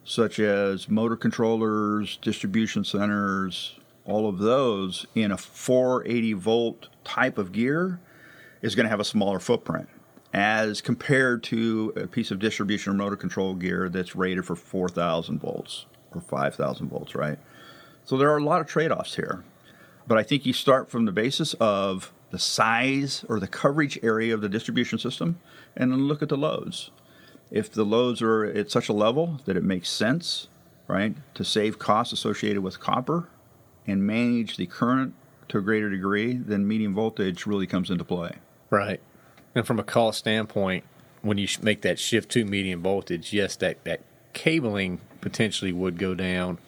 such 0.03 0.41
as 0.41 0.89
motor 0.89 1.15
controllers, 1.15 2.17
distribution 2.17 2.83
centers, 2.83 3.78
all 4.09 4.27
of 4.27 4.39
those 4.39 5.07
in 5.15 5.31
a 5.31 5.37
480 5.37 6.33
volt 6.33 6.89
type 7.05 7.37
of 7.37 7.53
gear 7.53 8.01
is 8.63 8.75
going 8.75 8.85
to 8.85 8.91
have 8.91 9.01
a 9.01 9.05
smaller 9.05 9.39
footprint 9.39 9.89
as 10.33 10.81
compared 10.81 11.43
to 11.43 11.93
a 11.95 12.07
piece 12.07 12.31
of 12.31 12.39
distribution 12.39 12.93
or 12.93 12.97
motor 12.97 13.17
control 13.17 13.55
gear 13.55 13.89
that's 13.89 14.17
rated 14.17 14.45
for 14.45 14.57
4,000 14.57 15.39
volts 15.39 15.87
or 16.13 16.21
5,000 16.21 16.89
volts, 16.89 17.15
right? 17.15 17.39
So 18.05 18.17
there 18.17 18.31
are 18.33 18.39
a 18.39 18.45
lot 18.45 18.61
of 18.63 18.67
trade 18.67 18.91
offs 18.91 19.17
here. 19.17 19.45
But 20.07 20.17
I 20.17 20.23
think 20.23 20.47
you 20.47 20.55
start 20.55 20.91
from 20.91 21.05
the 21.05 21.13
basis 21.13 21.55
of 21.55 22.13
the 22.31 22.39
size 22.39 23.25
or 23.29 23.39
the 23.39 23.47
coverage 23.47 23.99
area 24.03 24.33
of 24.33 24.41
the 24.41 24.49
distribution 24.49 24.99
system 24.99 25.39
and 25.77 25.93
then 25.93 26.09
look 26.09 26.23
at 26.23 26.31
the 26.31 26.37
loads. 26.37 26.91
If 27.51 27.71
the 27.71 27.85
loads 27.85 28.23
are 28.23 28.45
at 28.45 28.71
such 28.71 28.89
a 28.89 28.95
level 28.95 29.41
that 29.45 29.57
it 29.57 29.65
makes 29.65 29.91
sense, 29.91 30.49
right, 30.87 31.15
to 31.35 31.45
save 31.45 31.79
costs 31.79 32.13
associated 32.13 32.63
with 32.63 32.81
copper 32.81 33.29
and 33.89 34.07
manage 34.07 34.57
the 34.57 34.67
current 34.67 35.15
to 35.49 35.59
a 35.59 35.63
greater 35.63 35.91
degree, 35.91 36.35
then 36.35 36.69
medium 36.69 36.95
voltage 36.95 37.47
really 37.47 37.67
comes 37.67 37.91
into 37.91 38.05
play. 38.05 38.37
Right. 38.71 39.01
And 39.55 39.67
from 39.67 39.81
a 39.81 39.83
cost 39.83 40.19
standpoint, 40.19 40.85
when 41.23 41.39
you 41.39 41.49
make 41.63 41.83
that 41.83 41.99
shift 41.99 42.31
to 42.33 42.45
medium 42.45 42.83
voltage, 42.83 43.33
yes, 43.33 43.57
that, 43.57 43.83
that 43.85 44.03
cabling 44.35 45.01
potentially 45.21 45.73
would 45.73 45.99
go 45.99 46.15
down. 46.15 46.59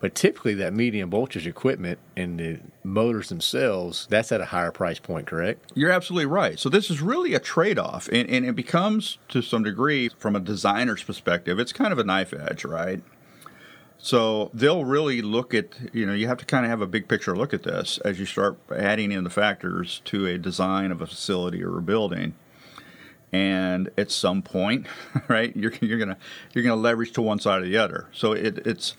But 0.00 0.14
typically, 0.14 0.52
that 0.54 0.74
medium 0.74 1.08
voltage 1.08 1.46
equipment 1.46 1.98
and 2.14 2.38
the 2.38 2.60
motors 2.82 3.30
themselves, 3.30 4.06
that's 4.10 4.32
at 4.32 4.40
a 4.40 4.46
higher 4.46 4.70
price 4.70 4.98
point, 4.98 5.26
correct? 5.26 5.72
You're 5.74 5.92
absolutely 5.92 6.26
right. 6.26 6.58
So, 6.58 6.68
this 6.68 6.90
is 6.90 7.00
really 7.00 7.32
a 7.32 7.38
trade 7.38 7.78
off, 7.78 8.08
and, 8.08 8.28
and 8.28 8.44
it 8.44 8.54
becomes 8.54 9.16
to 9.28 9.40
some 9.40 9.62
degree, 9.62 10.10
from 10.10 10.36
a 10.36 10.40
designer's 10.40 11.02
perspective, 11.02 11.58
it's 11.58 11.72
kind 11.72 11.90
of 11.90 11.98
a 11.98 12.04
knife 12.04 12.34
edge, 12.34 12.66
right? 12.66 13.02
So 14.04 14.50
they'll 14.52 14.84
really 14.84 15.22
look 15.22 15.54
at, 15.54 15.68
you 15.94 16.04
know, 16.04 16.12
you 16.12 16.26
have 16.26 16.36
to 16.36 16.44
kind 16.44 16.66
of 16.66 16.70
have 16.70 16.82
a 16.82 16.86
big 16.86 17.08
picture 17.08 17.34
look 17.34 17.54
at 17.54 17.62
this 17.62 17.96
as 18.04 18.20
you 18.20 18.26
start 18.26 18.58
adding 18.70 19.12
in 19.12 19.24
the 19.24 19.30
factors 19.30 20.02
to 20.04 20.26
a 20.26 20.36
design 20.36 20.92
of 20.92 21.00
a 21.00 21.06
facility 21.06 21.64
or 21.64 21.78
a 21.78 21.80
building. 21.80 22.34
And 23.32 23.88
at 23.96 24.10
some 24.10 24.42
point, 24.42 24.88
right, 25.28 25.56
you're, 25.56 25.72
you're 25.80 25.98
gonna 25.98 26.18
you're 26.52 26.62
gonna 26.62 26.76
leverage 26.76 27.12
to 27.12 27.22
one 27.22 27.38
side 27.38 27.62
or 27.62 27.64
the 27.64 27.78
other. 27.78 28.06
So 28.12 28.32
it, 28.32 28.58
it's 28.66 28.94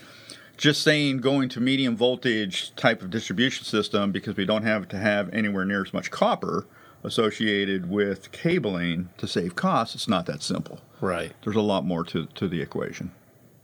just 0.58 0.82
saying 0.82 1.20
going 1.20 1.50
to 1.50 1.62
medium 1.62 1.96
voltage 1.96 2.76
type 2.76 3.04
of 3.04 3.12
distribution 3.12 3.64
system 3.64 4.12
because 4.12 4.36
we 4.36 4.46
don't 4.46 4.64
have 4.64 4.88
to 4.88 4.98
have 4.98 5.32
anywhere 5.32 5.66
near 5.66 5.84
as 5.84 5.94
much 5.94 6.10
copper 6.10 6.66
associated 7.04 7.92
with 7.92 8.32
cabling 8.32 9.10
to 9.18 9.28
save 9.28 9.56
costs, 9.56 9.94
it's 9.94 10.08
not 10.08 10.26
that 10.26 10.42
simple. 10.42 10.80
Right. 11.00 11.32
There's 11.44 11.56
a 11.56 11.62
lot 11.62 11.86
more 11.86 12.04
to, 12.06 12.26
to 12.26 12.48
the 12.48 12.60
equation. 12.64 13.12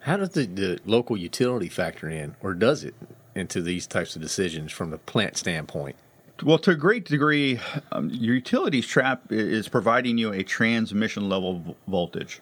How 0.01 0.17
does 0.17 0.29
the, 0.29 0.45
the 0.47 0.79
local 0.85 1.15
utility 1.15 1.69
factor 1.69 2.09
in, 2.09 2.35
or 2.41 2.53
does 2.53 2.83
it, 2.83 2.95
into 3.35 3.61
these 3.61 3.87
types 3.87 4.15
of 4.15 4.21
decisions 4.21 4.71
from 4.71 4.89
the 4.89 4.97
plant 4.97 5.37
standpoint? 5.37 5.95
Well, 6.43 6.57
to 6.59 6.71
a 6.71 6.75
great 6.75 7.05
degree, 7.05 7.59
um, 7.91 8.09
your 8.09 8.35
utilities 8.35 8.87
trap 8.87 9.31
is 9.31 9.69
providing 9.69 10.17
you 10.17 10.33
a 10.33 10.43
transmission 10.43 11.29
level 11.29 11.77
voltage. 11.87 12.41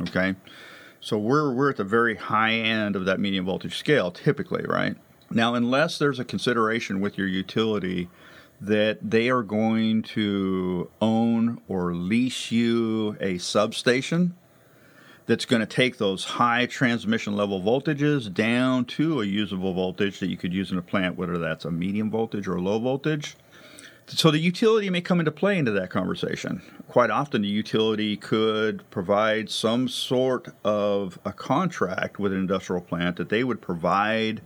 Okay, 0.00 0.34
so 1.00 1.18
we're 1.18 1.52
we're 1.52 1.70
at 1.70 1.76
the 1.76 1.84
very 1.84 2.16
high 2.16 2.52
end 2.52 2.96
of 2.96 3.04
that 3.04 3.20
medium 3.20 3.44
voltage 3.44 3.76
scale, 3.76 4.10
typically, 4.10 4.64
right? 4.66 4.96
Now, 5.30 5.54
unless 5.54 5.98
there's 5.98 6.18
a 6.18 6.24
consideration 6.24 7.00
with 7.00 7.18
your 7.18 7.26
utility 7.26 8.08
that 8.60 8.98
they 9.02 9.28
are 9.28 9.42
going 9.42 10.02
to 10.02 10.90
own 11.02 11.60
or 11.68 11.94
lease 11.94 12.50
you 12.50 13.16
a 13.20 13.36
substation 13.36 14.34
that's 15.26 15.44
going 15.44 15.60
to 15.60 15.66
take 15.66 15.98
those 15.98 16.24
high 16.24 16.66
transmission 16.66 17.36
level 17.36 17.60
voltages 17.60 18.32
down 18.32 18.84
to 18.84 19.20
a 19.20 19.24
usable 19.24 19.74
voltage 19.74 20.20
that 20.20 20.28
you 20.28 20.36
could 20.36 20.54
use 20.54 20.70
in 20.70 20.78
a 20.78 20.82
plant, 20.82 21.16
whether 21.16 21.36
that's 21.36 21.64
a 21.64 21.70
medium 21.70 22.10
voltage 22.10 22.46
or 22.46 22.56
a 22.56 22.60
low 22.60 22.78
voltage. 22.78 23.36
So 24.06 24.30
the 24.30 24.38
utility 24.38 24.88
may 24.88 25.00
come 25.00 25.18
into 25.18 25.32
play 25.32 25.58
into 25.58 25.72
that 25.72 25.90
conversation. 25.90 26.62
Quite 26.86 27.10
often, 27.10 27.42
the 27.42 27.48
utility 27.48 28.16
could 28.16 28.88
provide 28.88 29.50
some 29.50 29.88
sort 29.88 30.54
of 30.64 31.18
a 31.24 31.32
contract 31.32 32.20
with 32.20 32.32
an 32.32 32.38
industrial 32.38 32.82
plant 32.82 33.16
that 33.16 33.30
they 33.30 33.42
would 33.42 33.60
provide 33.60 34.42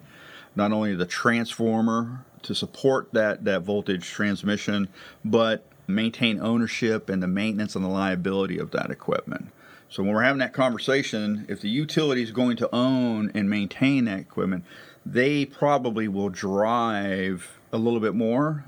not 0.56 0.72
only 0.72 0.94
the 0.94 1.04
transformer 1.04 2.24
to 2.42 2.54
support 2.54 3.12
that, 3.12 3.44
that 3.44 3.60
voltage 3.60 4.08
transmission, 4.08 4.88
but 5.26 5.66
maintain 5.86 6.40
ownership 6.40 7.10
and 7.10 7.22
the 7.22 7.26
maintenance 7.26 7.76
and 7.76 7.84
the 7.84 7.88
liability 7.88 8.58
of 8.58 8.70
that 8.70 8.90
equipment. 8.90 9.50
So 9.90 10.04
when 10.04 10.12
we're 10.14 10.22
having 10.22 10.38
that 10.38 10.52
conversation, 10.52 11.46
if 11.48 11.60
the 11.60 11.68
utility 11.68 12.22
is 12.22 12.30
going 12.30 12.56
to 12.58 12.72
own 12.72 13.32
and 13.34 13.50
maintain 13.50 14.04
that 14.04 14.20
equipment, 14.20 14.64
they 15.04 15.44
probably 15.44 16.06
will 16.06 16.28
drive 16.28 17.58
a 17.72 17.76
little 17.76 17.98
bit 17.98 18.14
more 18.14 18.64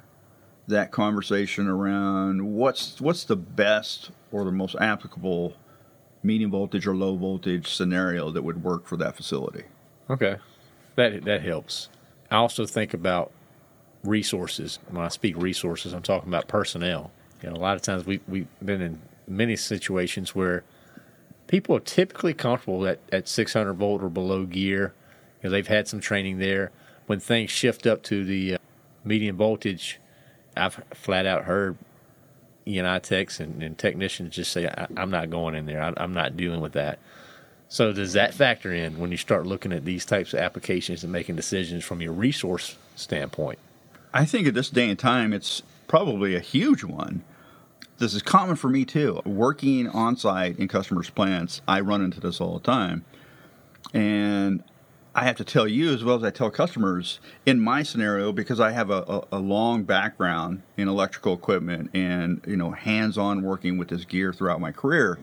that 0.66 0.90
conversation 0.90 1.68
around 1.68 2.42
what's 2.54 3.00
what's 3.00 3.24
the 3.24 3.36
best 3.36 4.10
or 4.30 4.44
the 4.44 4.52
most 4.52 4.74
applicable 4.80 5.56
medium 6.22 6.50
voltage 6.50 6.86
or 6.86 6.94
low 6.94 7.16
voltage 7.16 7.72
scenario 7.72 8.30
that 8.30 8.42
would 8.42 8.62
work 8.62 8.86
for 8.86 8.96
that 8.96 9.16
facility. 9.16 9.64
Okay, 10.10 10.36
that 10.96 11.24
that 11.24 11.42
helps. 11.42 11.88
I 12.30 12.36
also 12.36 12.66
think 12.66 12.94
about 12.94 13.30
resources. 14.02 14.80
When 14.88 15.04
I 15.04 15.08
speak 15.08 15.36
resources, 15.36 15.92
I'm 15.92 16.02
talking 16.02 16.28
about 16.28 16.48
personnel. 16.48 17.12
Know, 17.42 17.52
a 17.52 17.54
lot 17.54 17.76
of 17.76 17.82
times 17.82 18.06
we 18.06 18.20
we've 18.26 18.48
been 18.64 18.80
in 18.80 19.02
many 19.28 19.56
situations 19.56 20.34
where 20.34 20.64
people 21.46 21.76
are 21.76 21.80
typically 21.80 22.34
comfortable 22.34 22.86
at, 22.86 22.98
at 23.10 23.28
600 23.28 23.72
volt 23.74 24.02
or 24.02 24.08
below 24.08 24.44
gear. 24.44 24.94
You 25.42 25.48
know, 25.48 25.52
they've 25.52 25.66
had 25.66 25.88
some 25.88 26.00
training 26.00 26.38
there. 26.38 26.70
When 27.06 27.20
things 27.20 27.50
shift 27.50 27.86
up 27.86 28.02
to 28.04 28.24
the 28.24 28.54
uh, 28.54 28.58
medium 29.04 29.36
voltage, 29.36 29.98
I've 30.56 30.82
flat 30.94 31.26
out 31.26 31.44
heard 31.44 31.76
E&I 32.66 32.98
techs 33.00 33.40
and, 33.40 33.62
and 33.62 33.76
technicians 33.76 34.36
just 34.36 34.52
say, 34.52 34.66
I, 34.66 34.86
am 34.96 35.10
not 35.10 35.30
going 35.30 35.54
in 35.54 35.66
there. 35.66 35.82
I, 35.82 35.92
I'm 35.96 36.12
not 36.12 36.36
dealing 36.36 36.60
with 36.60 36.72
that. 36.72 36.98
So 37.68 37.92
does 37.92 38.12
that 38.12 38.34
factor 38.34 38.72
in 38.72 38.98
when 38.98 39.10
you 39.10 39.16
start 39.16 39.46
looking 39.46 39.72
at 39.72 39.84
these 39.84 40.04
types 40.04 40.34
of 40.34 40.40
applications 40.40 41.02
and 41.02 41.12
making 41.12 41.36
decisions 41.36 41.84
from 41.84 42.02
your 42.02 42.12
resource 42.12 42.76
standpoint? 42.96 43.58
I 44.12 44.26
think 44.26 44.46
at 44.46 44.54
this 44.54 44.68
day 44.68 44.90
and 44.90 44.98
time, 44.98 45.32
it's 45.32 45.62
probably 45.88 46.34
a 46.34 46.40
huge 46.40 46.84
one 46.84 47.24
this 48.02 48.14
is 48.14 48.22
common 48.22 48.56
for 48.56 48.68
me 48.68 48.84
too. 48.84 49.22
Working 49.24 49.88
on 49.88 50.16
site 50.16 50.58
in 50.58 50.66
customers' 50.66 51.08
plants, 51.08 51.62
I 51.68 51.80
run 51.80 52.02
into 52.02 52.18
this 52.18 52.40
all 52.40 52.54
the 52.54 52.64
time. 52.64 53.04
And 53.94 54.64
I 55.14 55.24
have 55.24 55.36
to 55.36 55.44
tell 55.44 55.68
you 55.68 55.94
as 55.94 56.02
well 56.02 56.16
as 56.16 56.24
I 56.24 56.30
tell 56.30 56.50
customers 56.50 57.20
in 57.46 57.60
my 57.60 57.84
scenario 57.84 58.32
because 58.32 58.58
I 58.58 58.72
have 58.72 58.90
a, 58.90 59.04
a, 59.06 59.24
a, 59.32 59.38
long 59.38 59.84
background 59.84 60.62
in 60.76 60.88
electrical 60.88 61.34
equipment 61.34 61.90
and 61.94 62.40
you 62.46 62.56
know 62.56 62.72
hands-on 62.72 63.42
working 63.42 63.78
with 63.78 63.88
this 63.88 64.04
gear 64.04 64.32
throughout 64.32 64.60
my 64.60 64.72
career. 64.72 65.18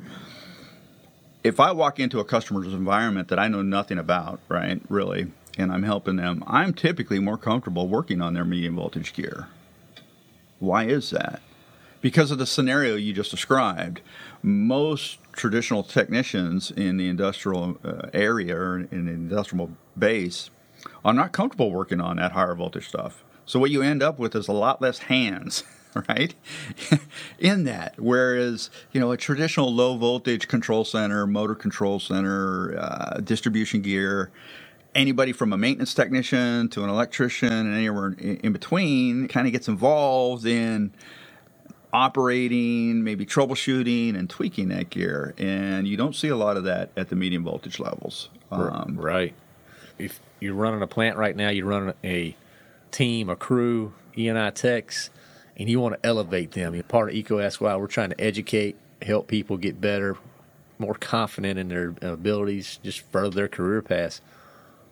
If 1.44 1.60
I 1.60 1.72
walk 1.74 2.00
into 2.00 2.20
a 2.20 2.26
customer's 2.26 2.74
environment 2.74 3.28
that 3.28 3.40
I 3.40 3.50
know 3.50 3.62
nothing 3.62 3.98
about, 3.98 4.40
right, 4.48 4.82
really, 4.88 5.32
and 5.58 5.72
I'm 5.72 5.84
helping 5.84 6.16
them, 6.16 6.46
I'm 6.48 6.74
typically 6.74 7.20
more 7.20 7.38
comfortable 7.38 7.90
working 7.90 8.22
on 8.22 8.34
their 8.34 8.46
medium 8.46 8.78
voltage 8.78 9.14
gear. 9.14 9.48
Why 10.60 10.86
is 10.86 11.10
that? 11.10 11.42
Because 12.02 12.32
of 12.32 12.38
the 12.38 12.46
scenario 12.46 12.96
you 12.96 13.14
just 13.14 13.32
described, 13.32 14.02
most 14.42 15.20
traditional 15.34 15.84
technicians 15.84 16.72
in 16.72 16.98
the 16.98 17.08
industrial 17.08 17.78
uh, 17.84 18.10
area 18.14 18.56
or 18.56 18.78
in 18.78 19.06
the 19.06 19.12
industrial 19.12 19.72
base 19.98 20.50
are 21.04 21.14
not 21.14 21.32
comfortable 21.32 21.72
working 21.72 22.00
on 22.00 22.18
that 22.18 22.32
higher 22.32 22.56
voltage 22.56 22.88
stuff. 22.88 23.24
So 23.46 23.60
what 23.60 23.72
you 23.72 23.82
end 23.82 24.04
up 24.04 24.20
with 24.20 24.36
is 24.36 24.48
a 24.48 24.54
lot 24.54 24.82
less 24.82 25.00
hands, 25.00 25.64
right? 26.10 26.36
in 27.40 27.64
that, 27.66 27.96
whereas 27.98 28.70
you 28.92 29.02
know 29.02 29.12
a 29.12 29.18
traditional 29.18 29.74
low 29.74 29.98
voltage 29.98 30.48
control 30.48 30.86
center, 30.86 31.26
motor 31.26 31.56
control 31.56 32.00
center, 32.00 32.78
uh, 32.78 33.20
distribution 33.22 33.82
gear. 33.82 34.32
Anybody 34.96 35.34
from 35.34 35.54
a 35.54 35.58
maintenance 35.58 35.94
technician 35.94 36.68
to 36.70 36.84
an 36.84 36.90
electrician 36.90 37.54
and 37.54 37.76
anywhere 37.76 38.16
in 38.20 38.52
between 38.52 39.28
kind 39.28 39.46
of 39.46 39.54
gets 39.54 39.68
involved 39.68 40.48
in 40.48 40.92
operating, 41.92 43.04
maybe 43.04 43.26
troubleshooting 43.26 44.18
and 44.18 44.30
tweaking 44.30 44.70
that 44.70 44.90
gear. 44.90 45.34
And 45.38 45.88
you 45.88 45.98
don't 45.98 46.16
see 46.16 46.28
a 46.28 46.36
lot 46.36 46.58
of 46.58 46.64
that 46.66 46.92
at 46.96 47.10
the 47.10 47.16
medium 47.16 47.44
voltage 47.44 47.80
levels. 47.80 48.30
Um, 48.52 48.98
right. 49.00 49.34
If 49.98 50.20
you're 50.40 50.54
running 50.54 50.82
a 50.82 50.88
plant 50.88 51.18
right 51.18 51.36
now, 51.36 51.50
you're 51.50 51.66
running 51.66 51.94
a 52.04 52.36
team, 52.92 53.30
a 53.30 53.36
crew, 53.36 53.94
E&I 54.18 54.50
techs, 54.52 55.10
and 55.58 55.70
you 55.70 55.80
want 55.80 56.02
to 56.02 56.08
elevate 56.08 56.52
them. 56.52 56.74
You're 56.74 56.84
part 56.84 57.10
of 57.10 57.16
EECO 57.16 57.52
SY. 57.52 57.76
We're 57.76 57.88
trying 57.88 58.12
to 58.12 58.22
educate, 58.22 58.78
help 59.02 59.28
people 59.28 59.58
get 59.58 59.82
better, 59.82 60.18
more 60.78 60.96
confident 60.96 61.60
in 61.60 61.68
their 61.70 61.96
abilities, 62.02 62.80
just 62.84 63.02
further 63.02 63.36
their 63.36 63.48
career 63.48 63.82
paths. 63.82 64.22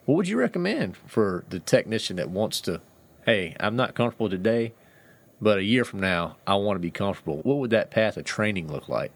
What 0.06 0.16
would 0.16 0.28
you 0.28 0.38
recommend 0.38 0.98
for 0.98 1.46
the 1.50 1.60
technician 1.60 2.16
that 2.18 2.30
wants 2.30 2.62
to, 2.62 2.82
hey, 3.26 3.56
I'm 3.60 3.76
not 3.76 3.94
comfortable 3.94 4.30
today– 4.30 4.74
but 5.42 5.60
a 5.60 5.64
year 5.64 5.86
from 5.86 6.00
now, 6.00 6.38
I 6.46 6.56
want 6.56 6.76
to 6.76 6.82
be 6.82 6.92
comfortable. 6.92 7.38
What 7.44 7.58
would 7.58 7.70
that 7.72 7.92
path 7.92 8.18
of 8.18 8.26
training 8.26 8.72
look 8.72 8.90
like? 8.90 9.12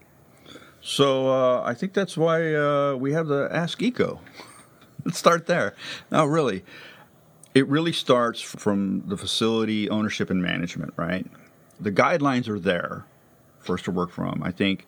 So 0.80 1.28
uh, 1.28 1.62
I 1.62 1.74
think 1.74 1.92
that's 1.92 2.16
why 2.16 2.54
uh, 2.54 2.94
we 2.96 3.12
have 3.12 3.28
the 3.28 3.48
Ask 3.52 3.78
EECO. 3.78 4.18
Let's 5.04 5.18
start 5.18 5.46
there. 5.46 5.74
Now, 6.10 6.26
really, 6.26 6.64
it 7.54 7.66
really 7.68 7.92
starts 7.92 8.40
from 8.40 9.04
the 9.06 9.16
facility 9.16 9.88
ownership 9.90 10.30
and 10.30 10.42
management, 10.42 10.92
right? 10.96 11.26
The 11.80 11.92
guidelines 11.92 12.48
are 12.48 12.58
there 12.58 13.04
for 13.58 13.74
us 13.74 13.82
to 13.82 13.90
work 13.90 14.10
from. 14.10 14.42
I 14.42 14.50
think 14.50 14.86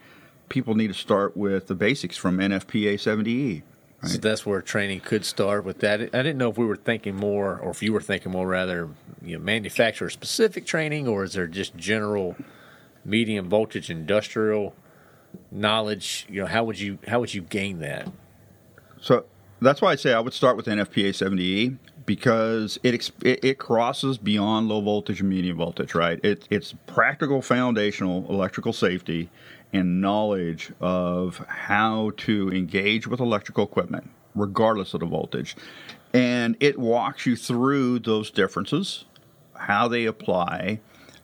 people 0.49 0.75
need 0.75 0.89
to 0.89 0.95
start 0.95 1.37
with 1.37 1.67
the 1.67 1.75
basics 1.75 2.17
from 2.17 2.39
NFPA 2.39 2.95
70E. 2.95 3.63
Right. 4.05 4.13
So 4.13 4.19
that's 4.19 4.45
where 4.45 4.61
training 4.61 5.01
could 5.01 5.25
start 5.25 5.65
with 5.65 5.79
that. 5.79 6.01
I 6.01 6.05
didn't 6.05 6.37
know 6.37 6.51
if 6.51 6.59
we 6.59 6.67
were 6.67 6.77
thinking 6.77 7.17
more, 7.17 7.59
or 7.59 7.71
if 7.71 7.83
you 7.83 7.93
were 7.93 8.03
thinking 8.03 8.33
more, 8.33 8.47
rather, 8.47 8.91
you 9.23 9.39
know, 9.39 9.43
manufacturer 9.43 10.11
specific 10.11 10.67
training, 10.67 11.09
or 11.09 11.25
is 11.25 11.33
there 11.33 11.47
just 11.47 11.75
general 11.75 12.37
medium 13.03 13.49
voltage 13.49 13.89
industrial 13.89 14.75
knowledge? 15.51 16.27
You 16.29 16.43
know, 16.43 16.47
how 16.47 16.65
would 16.65 16.79
you 16.79 16.99
how 17.09 17.21
would 17.21 17.33
you 17.33 17.41
gain 17.41 17.79
that? 17.79 18.13
So 19.01 19.25
that's 19.63 19.81
why 19.81 19.93
I 19.93 19.95
say 19.95 20.13
I 20.13 20.21
would 20.21 20.35
start 20.35 20.59
with 20.59 20.67
NFPA 20.67 21.11
70E 21.11 21.79
because 22.05 22.79
it, 22.83 23.11
it, 23.23 23.43
it 23.43 23.59
crosses 23.59 24.19
beyond 24.19 24.69
low 24.69 24.83
voltage 24.83 25.21
and 25.21 25.31
medium 25.31 25.57
voltage, 25.57 25.95
right? 25.95 26.21
It, 26.23 26.47
it's 26.51 26.75
practical 26.87 27.41
foundational 27.41 28.27
electrical 28.29 28.75
safety 28.75 29.31
and 29.75 30.01
knowledge 30.01 30.73
of 30.81 31.45
how 31.49 32.13
to 32.17 32.51
engage 32.53 33.09
with 33.09 33.19
electrical 33.19 33.65
equipment, 33.65 34.09
regardless 34.35 34.95
of 34.95 35.01
the 35.01 35.07
voltage. 35.07 35.57
And 36.15 36.57
it 36.61 36.79
walks 36.79 37.27
you 37.27 37.35
through 37.35 37.99
those 37.99 38.31
differences, 38.31 39.05
how 39.55 39.89
they 39.89 40.07
apply, 40.07 40.81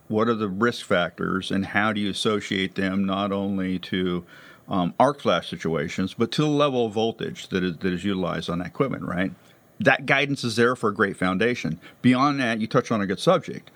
what 0.09 0.29
are 0.29 0.35
the 0.35 0.49
risk 0.49 0.85
factors, 0.85 1.53
and 1.53 1.65
how 1.65 1.93
do 1.93 2.01
you 2.01 2.11
associate 2.11 2.75
them 2.75 3.05
not 3.07 3.31
only 3.31 3.79
to 3.79 4.25
um, 4.69 4.95
arc 4.99 5.21
flash 5.21 5.49
situations, 5.49 6.15
but 6.15 6.33
to 6.33 6.43
the 6.43 6.49
level 6.49 6.87
of 6.87 6.93
voltage 6.93 7.49
that 7.49 7.63
is, 7.63 7.77
that 7.79 7.93
is 7.93 8.05
utilized 8.05 8.51
on 8.51 8.59
that 8.59 8.67
equipment, 8.67 9.05
right? 9.05 9.33
That 9.79 10.07
guidance 10.07 10.43
is 10.43 10.57
there 10.57 10.75
for 10.75 10.91
a 10.91 10.95
great 10.95 11.17
foundation. 11.17 11.81
Beyond 12.03 12.41
that, 12.41 12.61
you 12.61 12.67
touch 12.67 12.91
on 12.91 13.01
a 13.01 13.07
good 13.07 13.21
subject. 13.21 13.71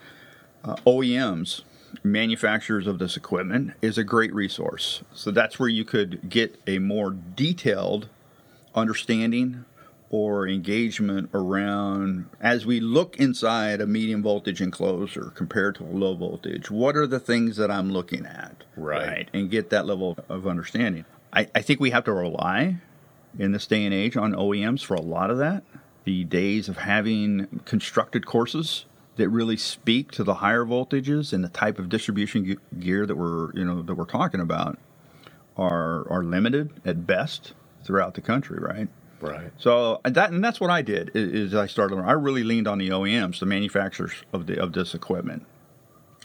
Uh, 0.64 0.74
OEMs 0.86 1.62
manufacturers 2.02 2.86
of 2.86 2.98
this 2.98 3.16
equipment 3.16 3.74
is 3.82 3.98
a 3.98 4.04
great 4.04 4.34
resource. 4.34 5.02
So 5.12 5.30
that's 5.30 5.58
where 5.58 5.68
you 5.68 5.84
could 5.84 6.28
get 6.28 6.58
a 6.66 6.78
more 6.78 7.10
detailed 7.10 8.08
understanding 8.74 9.64
or 10.10 10.46
engagement 10.46 11.30
around 11.32 12.26
as 12.40 12.66
we 12.66 12.80
look 12.80 13.16
inside 13.16 13.80
a 13.80 13.86
medium 13.86 14.22
voltage 14.22 14.60
enclosure 14.60 15.32
compared 15.34 15.74
to 15.76 15.84
a 15.84 15.86
low 15.86 16.14
voltage 16.14 16.70
what 16.70 16.96
are 16.96 17.06
the 17.06 17.18
things 17.20 17.56
that 17.56 17.70
i'm 17.70 17.90
looking 17.90 18.26
at 18.26 18.64
Right. 18.76 19.28
and 19.32 19.50
get 19.50 19.70
that 19.70 19.86
level 19.86 20.16
of 20.28 20.46
understanding 20.46 21.04
I, 21.32 21.48
I 21.54 21.62
think 21.62 21.80
we 21.80 21.90
have 21.90 22.04
to 22.04 22.12
rely 22.12 22.76
in 23.38 23.52
this 23.52 23.66
day 23.66 23.84
and 23.84 23.94
age 23.94 24.16
on 24.16 24.32
oems 24.34 24.84
for 24.84 24.94
a 24.94 25.00
lot 25.00 25.30
of 25.30 25.38
that 25.38 25.62
the 26.04 26.24
days 26.24 26.68
of 26.68 26.78
having 26.78 27.60
constructed 27.64 28.26
courses 28.26 28.84
that 29.16 29.28
really 29.28 29.56
speak 29.56 30.10
to 30.12 30.24
the 30.24 30.34
higher 30.34 30.64
voltages 30.64 31.32
and 31.32 31.44
the 31.44 31.48
type 31.48 31.78
of 31.78 31.88
distribution 31.88 32.58
gear 32.80 33.06
that 33.06 33.16
we're 33.16 33.52
you 33.54 33.64
know 33.64 33.82
that 33.82 33.94
we're 33.94 34.04
talking 34.04 34.40
about 34.40 34.78
are 35.56 36.08
are 36.10 36.22
limited 36.24 36.70
at 36.84 37.06
best 37.06 37.54
throughout 37.84 38.14
the 38.14 38.20
country 38.20 38.58
right 38.60 38.88
Right. 39.20 39.52
so 39.56 40.00
that 40.04 40.32
and 40.32 40.44
that's 40.44 40.60
what 40.60 40.68
I 40.70 40.82
did 40.82 41.08
i- 41.14 41.18
is 41.18 41.54
I 41.54 41.66
started. 41.66 41.96
I 41.98 42.12
really 42.12 42.44
leaned 42.44 42.68
on 42.68 42.76
the 42.78 42.90
OEMs, 42.90 43.38
the 43.40 43.46
manufacturers 43.46 44.12
of 44.34 44.46
the 44.46 44.60
of 44.60 44.72
this 44.74 44.94
equipment, 44.94 45.46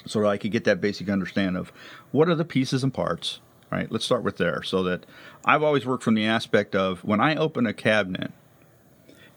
so 0.05 0.19
that 0.22 0.27
I 0.27 0.38
could 0.38 0.51
get 0.51 0.65
that 0.65 0.81
basic 0.81 1.08
understanding 1.10 1.55
of 1.55 1.72
what 2.12 2.27
are 2.27 2.36
the 2.36 2.43
pieces 2.43 2.84
and 2.84 2.93
parts. 2.93 3.39
Right. 3.72 3.89
Let's 3.89 4.03
start 4.03 4.24
with 4.24 4.36
there. 4.38 4.63
So 4.63 4.84
that 4.84 5.05
I've 5.46 5.63
always 5.63 5.86
worked 5.86 6.03
from 6.03 6.15
the 6.15 6.25
aspect 6.25 6.75
of 6.75 7.03
when 7.05 7.22
I 7.22 7.36
open 7.36 7.65
a 7.67 7.74
cabinet. 7.74 8.31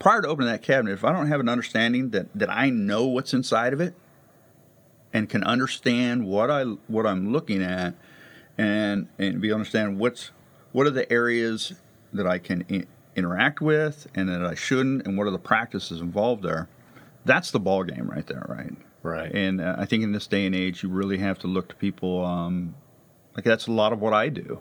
Prior 0.02 0.20
to 0.20 0.26
opening 0.26 0.50
that 0.50 0.62
cabinet, 0.62 0.94
if 0.94 1.04
I 1.04 1.12
don't 1.12 1.28
have 1.28 1.38
an 1.38 1.48
understanding 1.48 2.10
that 2.10 2.26
that 2.34 2.50
I 2.50 2.70
know 2.70 3.06
what's 3.06 3.32
inside 3.32 3.72
of 3.72 3.80
it, 3.80 3.94
and 5.12 5.30
can 5.30 5.44
understand 5.44 6.26
what 6.26 6.50
I 6.50 6.64
what 6.88 7.06
I'm 7.06 7.32
looking 7.32 7.62
at, 7.62 7.94
and 8.58 9.06
and 9.16 9.40
be 9.40 9.52
understand 9.52 10.00
what's 10.00 10.32
what 10.72 10.88
are 10.88 10.90
the 10.90 11.10
areas 11.12 11.74
that 12.12 12.26
I 12.26 12.38
can 12.38 12.64
I- 12.68 12.86
interact 13.14 13.60
with 13.60 14.08
and 14.12 14.28
that 14.28 14.44
I 14.44 14.56
shouldn't, 14.56 15.06
and 15.06 15.16
what 15.16 15.28
are 15.28 15.30
the 15.30 15.38
practices 15.38 16.00
involved 16.00 16.42
there. 16.42 16.68
That's 17.24 17.52
the 17.52 17.60
ball 17.60 17.84
game 17.84 18.10
right 18.10 18.26
there, 18.26 18.44
right? 18.48 18.74
Right. 19.04 19.32
And 19.32 19.60
uh, 19.60 19.76
I 19.78 19.84
think 19.84 20.02
in 20.02 20.10
this 20.10 20.26
day 20.26 20.46
and 20.46 20.54
age, 20.56 20.82
you 20.82 20.88
really 20.88 21.18
have 21.18 21.38
to 21.40 21.46
look 21.46 21.68
to 21.68 21.76
people. 21.76 22.24
Um, 22.24 22.74
like 23.36 23.44
that's 23.44 23.68
a 23.68 23.72
lot 23.72 23.92
of 23.92 24.00
what 24.00 24.14
I 24.14 24.30
do 24.30 24.60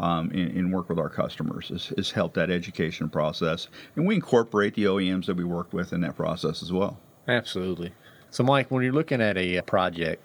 um, 0.00 0.30
in, 0.30 0.48
in 0.56 0.70
work 0.70 0.88
with 0.88 0.98
our 0.98 1.10
customers 1.10 1.70
is, 1.70 1.92
is 1.98 2.10
help 2.10 2.34
that 2.34 2.50
education 2.50 3.08
process, 3.08 3.68
and 3.94 4.06
we 4.06 4.14
incorporate 4.14 4.74
the 4.74 4.84
OEMs 4.84 5.26
that 5.26 5.36
we 5.36 5.44
work 5.44 5.72
with 5.72 5.92
in 5.92 6.00
that 6.00 6.16
process 6.16 6.62
as 6.62 6.72
well. 6.72 6.98
Absolutely. 7.28 7.92
So, 8.30 8.42
Mike, 8.42 8.70
when 8.70 8.82
you're 8.82 8.94
looking 8.94 9.20
at 9.20 9.36
a, 9.36 9.60
project, 9.62 10.22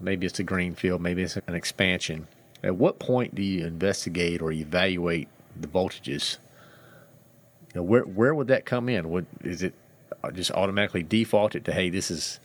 maybe 0.00 0.26
it's 0.26 0.38
a 0.38 0.42
greenfield, 0.42 1.00
maybe 1.00 1.22
it's 1.22 1.36
an 1.36 1.54
expansion. 1.54 2.28
At 2.62 2.76
what 2.76 2.98
point 2.98 3.34
do 3.34 3.42
you 3.42 3.66
investigate 3.66 4.42
or 4.42 4.52
evaluate 4.52 5.28
the 5.58 5.68
voltages? 5.68 6.36
You 7.74 7.80
know, 7.80 7.82
where 7.82 8.02
where 8.02 8.34
would 8.34 8.48
that 8.48 8.66
come 8.66 8.88
in? 8.88 9.10
Would 9.10 9.26
is 9.42 9.62
it 9.62 9.74
just 10.32 10.50
automatically 10.52 11.02
defaulted 11.02 11.64
to 11.64 11.72
hey, 11.72 11.90
this 11.90 12.10
is 12.10 12.38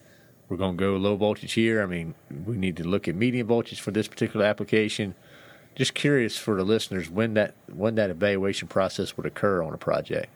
we're 0.50 0.58
going 0.58 0.77
to 0.77 0.80
go 0.80 0.96
low 0.96 1.16
voltage 1.18 1.54
here? 1.54 1.84
I 1.84 1.86
mean, 1.86 2.16
we 2.46 2.56
need 2.56 2.77
to 2.77 2.84
look 2.84 3.08
at 3.08 3.16
medium 3.16 3.48
voltage 3.48 3.82
for 3.82 3.92
this 3.92 4.08
particular 4.08 4.46
application. 4.46 5.13
Just 5.77 5.93
curious 5.93 6.36
for 6.39 6.55
the 6.55 6.63
listeners 6.63 7.07
when 7.07 7.36
that 7.36 7.53
when 7.72 7.93
that 7.96 8.10
evaluation 8.10 8.67
process 8.67 9.15
would 9.15 9.27
occur 9.27 9.62
on 9.62 9.75
a 9.75 9.77
project. 9.77 10.27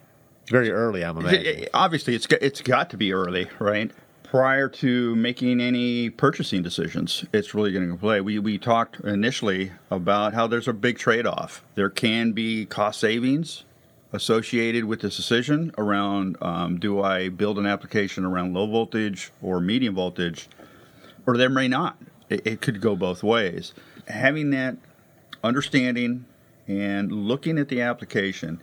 Very 0.48 0.70
early, 0.70 1.04
I'm 1.04 1.18
imagining. 1.18 1.68
Obviously, 1.74 2.14
it's 2.14 2.28
got, 2.28 2.44
it's 2.44 2.62
got 2.62 2.92
to 2.92 2.98
be 2.98 3.12
early, 3.12 3.50
right? 3.58 3.90
Prior 4.22 4.70
to 4.70 5.16
making 5.16 5.60
any 5.60 6.12
purchasing 6.12 6.62
decisions, 6.62 7.26
it's 7.34 7.56
really 7.56 7.72
going 7.72 7.90
to 7.90 7.96
play. 7.96 8.22
We 8.22 8.38
we 8.38 8.60
talked 8.60 9.00
initially 9.00 9.72
about 9.90 10.36
how 10.36 10.46
there's 10.46 10.68
a 10.68 10.74
big 10.74 11.00
trade 11.00 11.26
off. 11.26 11.64
There 11.74 11.90
can 11.90 12.34
be 12.34 12.68
cost 12.68 13.00
savings 13.00 13.64
associated 14.14 14.86
with 14.86 15.02
this 15.02 15.18
decision 15.18 15.72
around 15.76 16.38
um, 16.40 16.80
do 16.80 17.02
I 17.02 17.30
build 17.30 17.58
an 17.58 17.66
application 17.66 18.26
around 18.26 18.54
low 18.54 18.68
voltage 18.68 19.32
or 19.42 19.60
medium 19.60 19.96
voltage, 19.96 20.48
or 21.26 21.36
there 21.36 21.50
may 21.50 21.68
not. 21.68 21.98
It, 22.30 22.46
it 22.46 22.62
could 22.62 22.80
go 22.80 22.96
both 22.96 23.24
ways. 23.24 23.74
Having 24.08 24.52
that 24.52 24.78
understanding 25.44 26.26
and 26.68 27.12
looking 27.12 27.58
at 27.58 27.70
the 27.70 27.82
application 27.82 28.62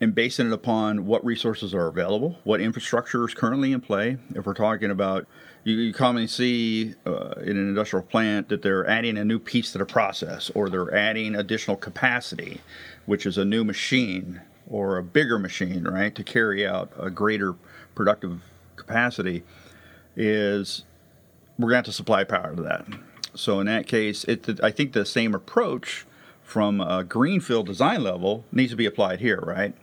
and 0.00 0.14
basing 0.14 0.48
it 0.48 0.52
upon 0.52 1.06
what 1.06 1.24
resources 1.24 1.74
are 1.74 1.86
available, 1.86 2.38
what 2.44 2.60
infrastructure 2.60 3.26
is 3.26 3.32
currently 3.32 3.72
in 3.72 3.80
play. 3.80 4.18
If 4.34 4.44
we're 4.44 4.54
talking 4.54 4.90
about, 4.90 5.26
you, 5.64 5.74
you 5.76 5.92
commonly 5.94 6.26
see 6.26 6.94
uh, 7.06 7.30
in 7.40 7.56
an 7.56 7.68
industrial 7.68 8.04
plant 8.04 8.50
that 8.50 8.60
they're 8.60 8.86
adding 8.86 9.16
a 9.16 9.24
new 9.24 9.38
piece 9.38 9.72
to 9.72 9.78
the 9.78 9.86
process, 9.86 10.50
or 10.54 10.68
they're 10.68 10.94
adding 10.94 11.34
additional 11.34 11.76
capacity, 11.76 12.60
which 13.06 13.24
is 13.24 13.38
a 13.38 13.44
new 13.44 13.64
machine 13.64 14.42
or 14.68 14.98
a 14.98 15.02
bigger 15.02 15.38
machine, 15.38 15.84
right, 15.84 16.14
to 16.14 16.22
carry 16.22 16.66
out 16.66 16.92
a 16.98 17.08
greater 17.08 17.54
productive 17.94 18.40
capacity. 18.76 19.44
Is 20.14 20.84
we're 21.58 21.70
going 21.70 21.72
to 21.72 21.76
have 21.76 21.84
to 21.86 21.92
supply 21.92 22.24
power 22.24 22.54
to 22.54 22.62
that. 22.62 22.86
So 23.38 23.60
in 23.60 23.66
that 23.66 23.86
case, 23.86 24.24
it, 24.24 24.60
I 24.62 24.70
think 24.70 24.92
the 24.92 25.06
same 25.06 25.34
approach 25.34 26.06
from 26.42 26.80
a 26.80 27.04
greenfield 27.04 27.66
design 27.66 28.02
level 28.02 28.44
needs 28.52 28.70
to 28.70 28.76
be 28.76 28.86
applied 28.86 29.20
here, 29.20 29.40
right? 29.40 29.74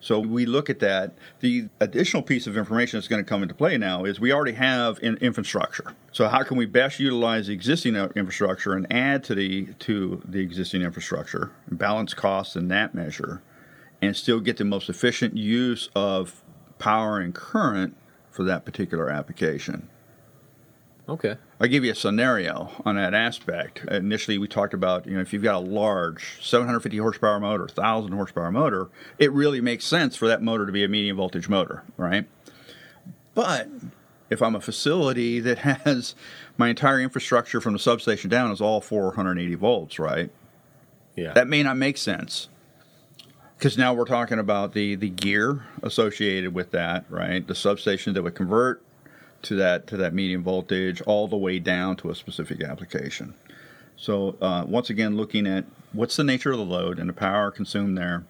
So 0.00 0.18
we 0.18 0.46
look 0.46 0.70
at 0.70 0.78
that. 0.80 1.14
The 1.40 1.68
additional 1.78 2.22
piece 2.22 2.46
of 2.46 2.56
information 2.56 2.98
that's 2.98 3.08
going 3.08 3.22
to 3.22 3.28
come 3.28 3.42
into 3.42 3.54
play 3.54 3.76
now 3.76 4.04
is 4.04 4.18
we 4.18 4.32
already 4.32 4.52
have 4.52 4.98
in 5.02 5.16
infrastructure. 5.18 5.94
So 6.12 6.28
how 6.28 6.42
can 6.42 6.56
we 6.56 6.64
best 6.66 6.98
utilize 6.98 7.48
the 7.48 7.52
existing 7.52 7.96
uh, 7.96 8.08
infrastructure 8.16 8.72
and 8.72 8.90
add 8.90 9.22
to 9.24 9.34
the 9.34 9.66
to 9.80 10.22
the 10.26 10.40
existing 10.40 10.82
infrastructure, 10.82 11.52
balance 11.70 12.14
costs 12.14 12.56
in 12.56 12.68
that 12.68 12.94
measure, 12.94 13.42
and 14.00 14.16
still 14.16 14.40
get 14.40 14.56
the 14.56 14.64
most 14.64 14.88
efficient 14.88 15.36
use 15.36 15.90
of 15.94 16.42
power 16.78 17.18
and 17.20 17.34
current 17.34 17.94
for 18.30 18.42
that 18.44 18.64
particular 18.64 19.10
application. 19.10 19.88
Okay. 21.08 21.36
I'll 21.60 21.68
give 21.68 21.84
you 21.84 21.92
a 21.92 21.94
scenario 21.94 22.70
on 22.86 22.96
that 22.96 23.12
aspect. 23.12 23.84
Initially, 23.84 24.38
we 24.38 24.48
talked 24.48 24.72
about 24.72 25.06
you 25.06 25.14
know 25.14 25.20
if 25.20 25.32
you've 25.32 25.42
got 25.42 25.56
a 25.56 25.58
large 25.58 26.38
750 26.42 26.96
horsepower 26.96 27.38
motor, 27.38 27.64
1,000 27.64 28.12
horsepower 28.12 28.50
motor, 28.50 28.88
it 29.18 29.30
really 29.32 29.60
makes 29.60 29.84
sense 29.84 30.16
for 30.16 30.26
that 30.26 30.40
motor 30.40 30.64
to 30.64 30.72
be 30.72 30.82
a 30.82 30.88
medium 30.88 31.18
voltage 31.18 31.50
motor, 31.50 31.82
right? 31.98 32.26
But 33.34 33.68
if 34.30 34.40
I'm 34.40 34.54
a 34.54 34.60
facility 34.60 35.38
that 35.40 35.58
has 35.58 36.14
my 36.56 36.68
entire 36.68 36.98
infrastructure 36.98 37.60
from 37.60 37.74
the 37.74 37.78
substation 37.78 38.30
down 38.30 38.50
is 38.50 38.62
all 38.62 38.80
480 38.80 39.54
volts, 39.56 39.98
right? 39.98 40.30
Yeah. 41.14 41.34
That 41.34 41.46
may 41.46 41.62
not 41.62 41.76
make 41.76 41.98
sense 41.98 42.48
because 43.58 43.76
now 43.76 43.92
we're 43.92 44.06
talking 44.06 44.38
about 44.38 44.72
the 44.72 44.94
the 44.94 45.10
gear 45.10 45.66
associated 45.82 46.54
with 46.54 46.70
that, 46.70 47.04
right? 47.10 47.46
The 47.46 47.54
substation 47.54 48.14
that 48.14 48.22
would 48.22 48.34
convert 48.34 48.82
to 49.42 49.54
that 49.56 49.86
to 49.88 49.96
that 49.96 50.14
medium 50.14 50.42
voltage 50.42 51.00
all 51.02 51.28
the 51.28 51.36
way 51.36 51.58
down 51.58 51.96
to 51.96 52.10
a 52.10 52.14
specific 52.14 52.62
application. 52.62 53.34
So 53.96 54.36
uh, 54.40 54.64
once 54.66 54.90
again, 54.90 55.16
looking 55.16 55.46
at 55.46 55.64
what's 55.92 56.16
the 56.16 56.24
nature 56.24 56.52
of 56.52 56.58
the 56.58 56.64
load 56.64 56.98
and 56.98 57.08
the 57.08 57.14
power 57.14 57.50
consumed 57.50 57.98
there, 57.98 58.24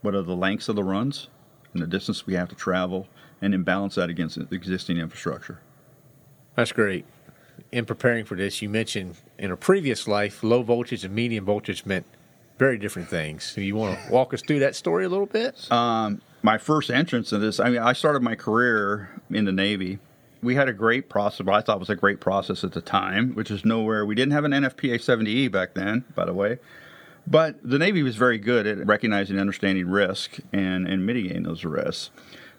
what 0.00 0.14
are 0.14 0.22
the 0.22 0.36
lengths 0.36 0.68
of 0.68 0.76
the 0.76 0.84
runs 0.84 1.28
and 1.72 1.82
the 1.82 1.86
distance 1.86 2.26
we 2.26 2.34
have 2.34 2.48
to 2.50 2.54
travel, 2.54 3.08
and 3.40 3.52
then 3.52 3.62
balance 3.62 3.96
that 3.96 4.10
against 4.10 4.38
existing 4.50 4.98
infrastructure. 4.98 5.60
That's 6.54 6.72
great. 6.72 7.04
In 7.70 7.86
preparing 7.86 8.24
for 8.24 8.36
this, 8.36 8.60
you 8.62 8.68
mentioned 8.68 9.16
in 9.38 9.50
a 9.50 9.56
previous 9.56 10.06
life, 10.06 10.42
low 10.42 10.62
voltage 10.62 11.04
and 11.04 11.14
medium 11.14 11.44
voltage 11.44 11.86
meant 11.86 12.06
very 12.58 12.78
different 12.78 13.08
things. 13.08 13.44
So 13.44 13.60
you 13.60 13.74
want 13.74 13.98
to 13.98 14.12
walk 14.12 14.34
us 14.34 14.42
through 14.42 14.60
that 14.60 14.76
story 14.76 15.04
a 15.04 15.08
little 15.08 15.26
bit? 15.26 15.66
my 16.42 16.58
first 16.58 16.90
entrance 16.90 17.32
in 17.32 17.40
this, 17.40 17.58
I 17.58 17.70
mean, 17.70 17.78
I 17.78 17.92
started 17.92 18.22
my 18.22 18.34
career 18.34 19.10
in 19.30 19.44
the 19.44 19.52
Navy. 19.52 19.98
We 20.42 20.56
had 20.56 20.68
a 20.68 20.72
great 20.72 21.08
process, 21.08 21.46
what 21.46 21.54
I 21.54 21.60
thought 21.60 21.78
was 21.78 21.90
a 21.90 21.96
great 21.96 22.20
process 22.20 22.64
at 22.64 22.72
the 22.72 22.80
time, 22.80 23.34
which 23.34 23.50
is 23.50 23.64
nowhere. 23.64 24.04
We 24.04 24.16
didn't 24.16 24.32
have 24.32 24.44
an 24.44 24.52
NFPA 24.52 24.96
70E 24.96 25.50
back 25.52 25.74
then, 25.74 26.04
by 26.16 26.24
the 26.24 26.34
way. 26.34 26.58
But 27.26 27.56
the 27.62 27.78
Navy 27.78 28.02
was 28.02 28.16
very 28.16 28.38
good 28.38 28.66
at 28.66 28.84
recognizing 28.84 29.34
and 29.34 29.40
understanding 29.40 29.88
risk 29.88 30.38
and, 30.52 30.88
and 30.88 31.06
mitigating 31.06 31.44
those 31.44 31.64
risks. 31.64 32.10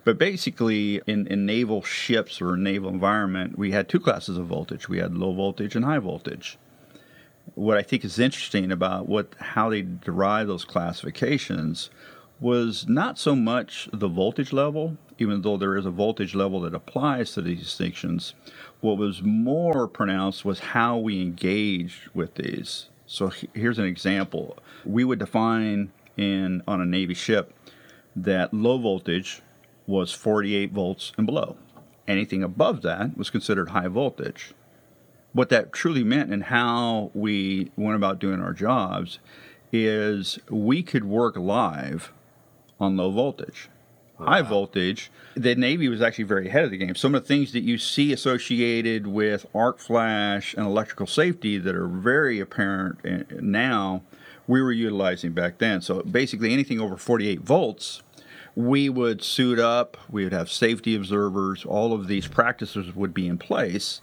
But 0.06 0.18
basically, 0.18 1.02
in, 1.08 1.28
in 1.28 1.46
naval 1.46 1.82
ships 1.82 2.42
or 2.42 2.58
naval 2.58 2.90
environment, 2.90 3.58
we 3.58 3.72
had 3.72 3.88
two 3.88 4.00
classes 4.00 4.38
of 4.38 4.48
voltage. 4.48 4.90
We 4.90 5.00
had 5.00 5.16
low 5.16 5.34
voltage 5.34 5.76
and 5.76 5.86
high 5.86 6.00
voltage. 6.00 6.58
What 7.56 7.78
I 7.78 7.82
think 7.82 8.06
is 8.06 8.20
interesting 8.20 8.72
about 8.72 9.08
what 9.08 9.34
how 9.40 9.70
they 9.70 9.82
derive 9.82 10.48
those 10.48 10.64
classifications 10.64 11.90
was 12.44 12.86
not 12.90 13.18
so 13.18 13.34
much 13.34 13.88
the 13.94 14.10
voltage 14.10 14.52
level, 14.52 14.98
even 15.18 15.42
though 15.44 15.56
there 15.56 15.78
is 15.78 15.86
a 15.86 15.90
voltage 15.90 16.36
level 16.36 16.60
that 16.60 16.74
applies 16.74 17.32
to 17.32 17.42
these 17.42 17.62
distinctions. 17.62 18.34
What 18.82 18.98
was 18.98 19.24
more 19.24 19.88
pronounced 19.88 20.44
was 20.44 20.60
how 20.60 20.98
we 20.98 21.22
engaged 21.22 22.10
with 22.14 22.36
these. 22.36 22.90
So 23.06 23.32
here's 23.54 23.80
an 23.80 23.86
example. 23.86 24.58
We 24.84 25.06
would 25.06 25.20
define 25.20 25.94
in 26.18 26.62
on 26.68 26.82
a 26.82 26.86
Navy 26.86 27.14
ship 27.14 27.54
that 28.14 28.54
low 28.54 28.78
voltage 28.78 29.42
was 29.88 30.12
48 30.12 30.74
volts 30.74 31.14
and 31.18 31.26
below. 31.26 31.56
Anything 32.10 32.44
above 32.44 32.82
that 32.82 33.18
was 33.18 33.30
considered 33.30 33.70
high 33.70 33.88
voltage. 33.88 34.52
What 35.32 35.48
that 35.48 35.72
truly 35.72 36.04
meant 36.04 36.34
and 36.34 36.44
how 36.44 37.10
we 37.14 37.72
went 37.78 37.96
about 37.96 38.20
doing 38.20 38.42
our 38.42 38.52
jobs 38.54 39.20
is 39.72 40.40
we 40.50 40.84
could 40.84 41.06
work 41.06 41.38
live 41.38 42.12
on 42.84 42.98
low 42.98 43.12
voltage. 43.12 43.70
high 44.20 44.42
voltage, 44.42 45.12
the 45.36 45.56
Navy 45.56 45.88
was 45.90 46.02
actually 46.02 46.26
very 46.26 46.48
ahead 46.48 46.64
of 46.66 46.72
the 46.72 46.78
game. 46.78 46.96
Some 46.96 47.16
of 47.16 47.24
the 47.24 47.28
things 47.28 47.52
that 47.54 47.64
you 47.64 47.78
see 47.78 48.14
associated 48.14 49.08
with 49.08 49.46
arc 49.56 49.80
flash 49.80 50.54
and 50.54 50.66
electrical 50.66 51.08
safety 51.08 51.58
that 51.58 51.76
are 51.76 51.88
very 51.88 52.40
apparent 52.40 53.00
eh, 53.04 53.24
now, 53.42 54.04
we 54.48 54.62
were 54.62 54.72
utilizing 54.72 55.32
back 55.32 55.58
then. 55.58 55.82
So 55.82 56.02
basically, 56.04 56.54
anything 56.54 56.80
over 56.80 56.98
48 56.98 57.42
volts, 57.42 58.04
we 58.56 58.88
would 58.90 59.24
suit 59.24 59.60
up, 59.60 59.98
we 60.10 60.24
would 60.24 60.34
have 60.34 60.52
safety 60.52 60.96
observers, 60.96 61.66
all 61.66 61.94
of 61.94 62.08
these 62.08 62.28
practices 62.28 62.96
would 62.96 63.14
be 63.14 63.28
in 63.28 63.38
place 63.38 64.02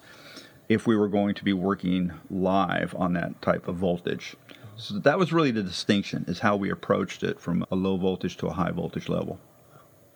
if 0.69 0.87
we 0.87 0.97
were 0.97 1.09
going 1.09 1.35
to 1.35 1.45
be 1.45 1.53
working 1.53 2.13
live 2.31 2.95
on 2.97 3.13
that 3.13 3.41
type 3.43 3.69
of 3.69 3.77
voltage. 3.77 4.37
So 4.81 4.99
that 5.01 5.19
was 5.19 5.33
really 5.33 5.51
the 5.51 5.63
distinction, 5.63 6.25
is 6.27 6.39
how 6.39 6.57
we 6.57 6.71
approached 6.71 7.23
it 7.23 7.39
from 7.39 7.67
a 7.71 7.77
low 7.77 7.97
voltage 7.99 8.37
to 8.39 8.47
a 8.47 8.53
high 8.53 8.71
voltage 8.71 9.09
level. 9.09 9.39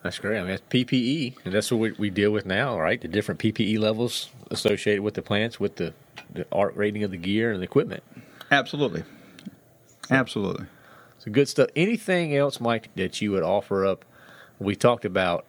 That's 0.01 0.17
great. 0.19 0.37
I 0.37 0.41
mean, 0.41 0.49
that's 0.49 0.63
PPE, 0.69 1.35
and 1.45 1.53
that's 1.53 1.71
what 1.71 1.79
we, 1.79 1.91
we 1.93 2.09
deal 2.09 2.31
with 2.31 2.45
now, 2.45 2.79
right? 2.79 2.99
The 2.99 3.07
different 3.07 3.39
PPE 3.39 3.79
levels 3.79 4.29
associated 4.51 5.01
with 5.01 5.13
the 5.13 5.21
plants, 5.21 5.59
with 5.59 5.75
the, 5.75 5.93
the 6.33 6.45
arc 6.51 6.75
rating 6.75 7.03
of 7.03 7.11
the 7.11 7.17
gear 7.17 7.51
and 7.51 7.59
the 7.59 7.63
equipment. 7.63 8.03
Absolutely. 8.51 9.03
Absolutely. 10.09 10.65
So 11.19 11.31
good 11.31 11.47
stuff. 11.47 11.69
Anything 11.75 12.35
else, 12.35 12.59
Mike, 12.59 12.89
that 12.95 13.21
you 13.21 13.31
would 13.31 13.43
offer 13.43 13.85
up? 13.85 14.05
We 14.59 14.75
talked 14.75 15.05
about 15.05 15.45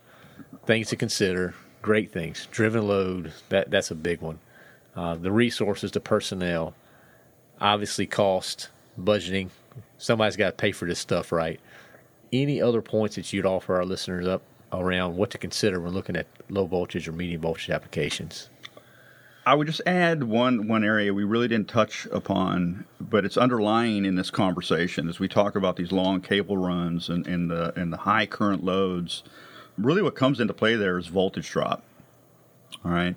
things 0.64 0.88
to 0.88 0.96
consider, 0.96 1.54
great 1.82 2.10
things. 2.10 2.48
Driven 2.50 2.86
load, 2.86 3.32
that 3.48 3.70
that's 3.70 3.90
a 3.90 3.94
big 3.94 4.20
one. 4.20 4.40
Uh, 4.94 5.14
the 5.14 5.32
resources, 5.32 5.92
the 5.92 6.00
personnel, 6.00 6.74
obviously 7.60 8.06
cost, 8.06 8.70
budgeting. 9.00 9.50
Somebody's 9.98 10.36
got 10.36 10.46
to 10.46 10.56
pay 10.56 10.72
for 10.72 10.86
this 10.86 10.98
stuff, 10.98 11.32
right? 11.32 11.60
any 12.32 12.60
other 12.60 12.82
points 12.82 13.16
that 13.16 13.32
you'd 13.32 13.46
offer 13.46 13.76
our 13.76 13.84
listeners 13.84 14.26
up 14.26 14.42
around 14.72 15.16
what 15.16 15.30
to 15.30 15.38
consider 15.38 15.80
when 15.80 15.92
looking 15.92 16.16
at 16.16 16.26
low 16.48 16.66
voltage 16.66 17.08
or 17.08 17.12
medium 17.12 17.40
voltage 17.40 17.70
applications? 17.70 18.50
I 19.46 19.54
would 19.54 19.68
just 19.68 19.80
add 19.86 20.24
one 20.24 20.66
one 20.66 20.82
area 20.82 21.14
we 21.14 21.22
really 21.22 21.46
didn't 21.46 21.68
touch 21.68 22.06
upon, 22.06 22.84
but 23.00 23.24
it's 23.24 23.36
underlying 23.36 24.04
in 24.04 24.16
this 24.16 24.30
conversation 24.30 25.08
as 25.08 25.20
we 25.20 25.28
talk 25.28 25.54
about 25.54 25.76
these 25.76 25.92
long 25.92 26.20
cable 26.20 26.56
runs 26.56 27.08
and, 27.08 27.26
and 27.28 27.48
the 27.48 27.72
and 27.78 27.92
the 27.92 27.98
high 27.98 28.26
current 28.26 28.64
loads. 28.64 29.22
Really, 29.78 30.02
what 30.02 30.16
comes 30.16 30.40
into 30.40 30.52
play 30.52 30.74
there 30.74 30.98
is 30.98 31.06
voltage 31.06 31.48
drop. 31.48 31.84
All 32.84 32.90
right. 32.90 33.14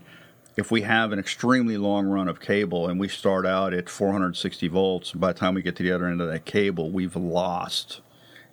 If 0.60 0.72
we 0.72 0.82
have 0.82 1.14
an 1.14 1.20
extremely 1.20 1.78
long 1.78 2.08
run 2.08 2.28
of 2.28 2.42
cable 2.42 2.90
and 2.90 3.00
we 3.00 3.08
start 3.08 3.46
out 3.46 3.74
at 3.74 3.88
460 3.88 4.68
volts, 4.68 5.14
by 5.14 5.32
the 5.32 5.40
time 5.40 5.54
we 5.54 5.62
get 5.62 5.78
to 5.78 5.84
the 5.84 5.94
other 5.94 6.06
end 6.06 6.20
of 6.20 6.28
that 6.28 6.44
cable, 6.44 6.90
we've 6.90 7.16
lost 7.16 8.02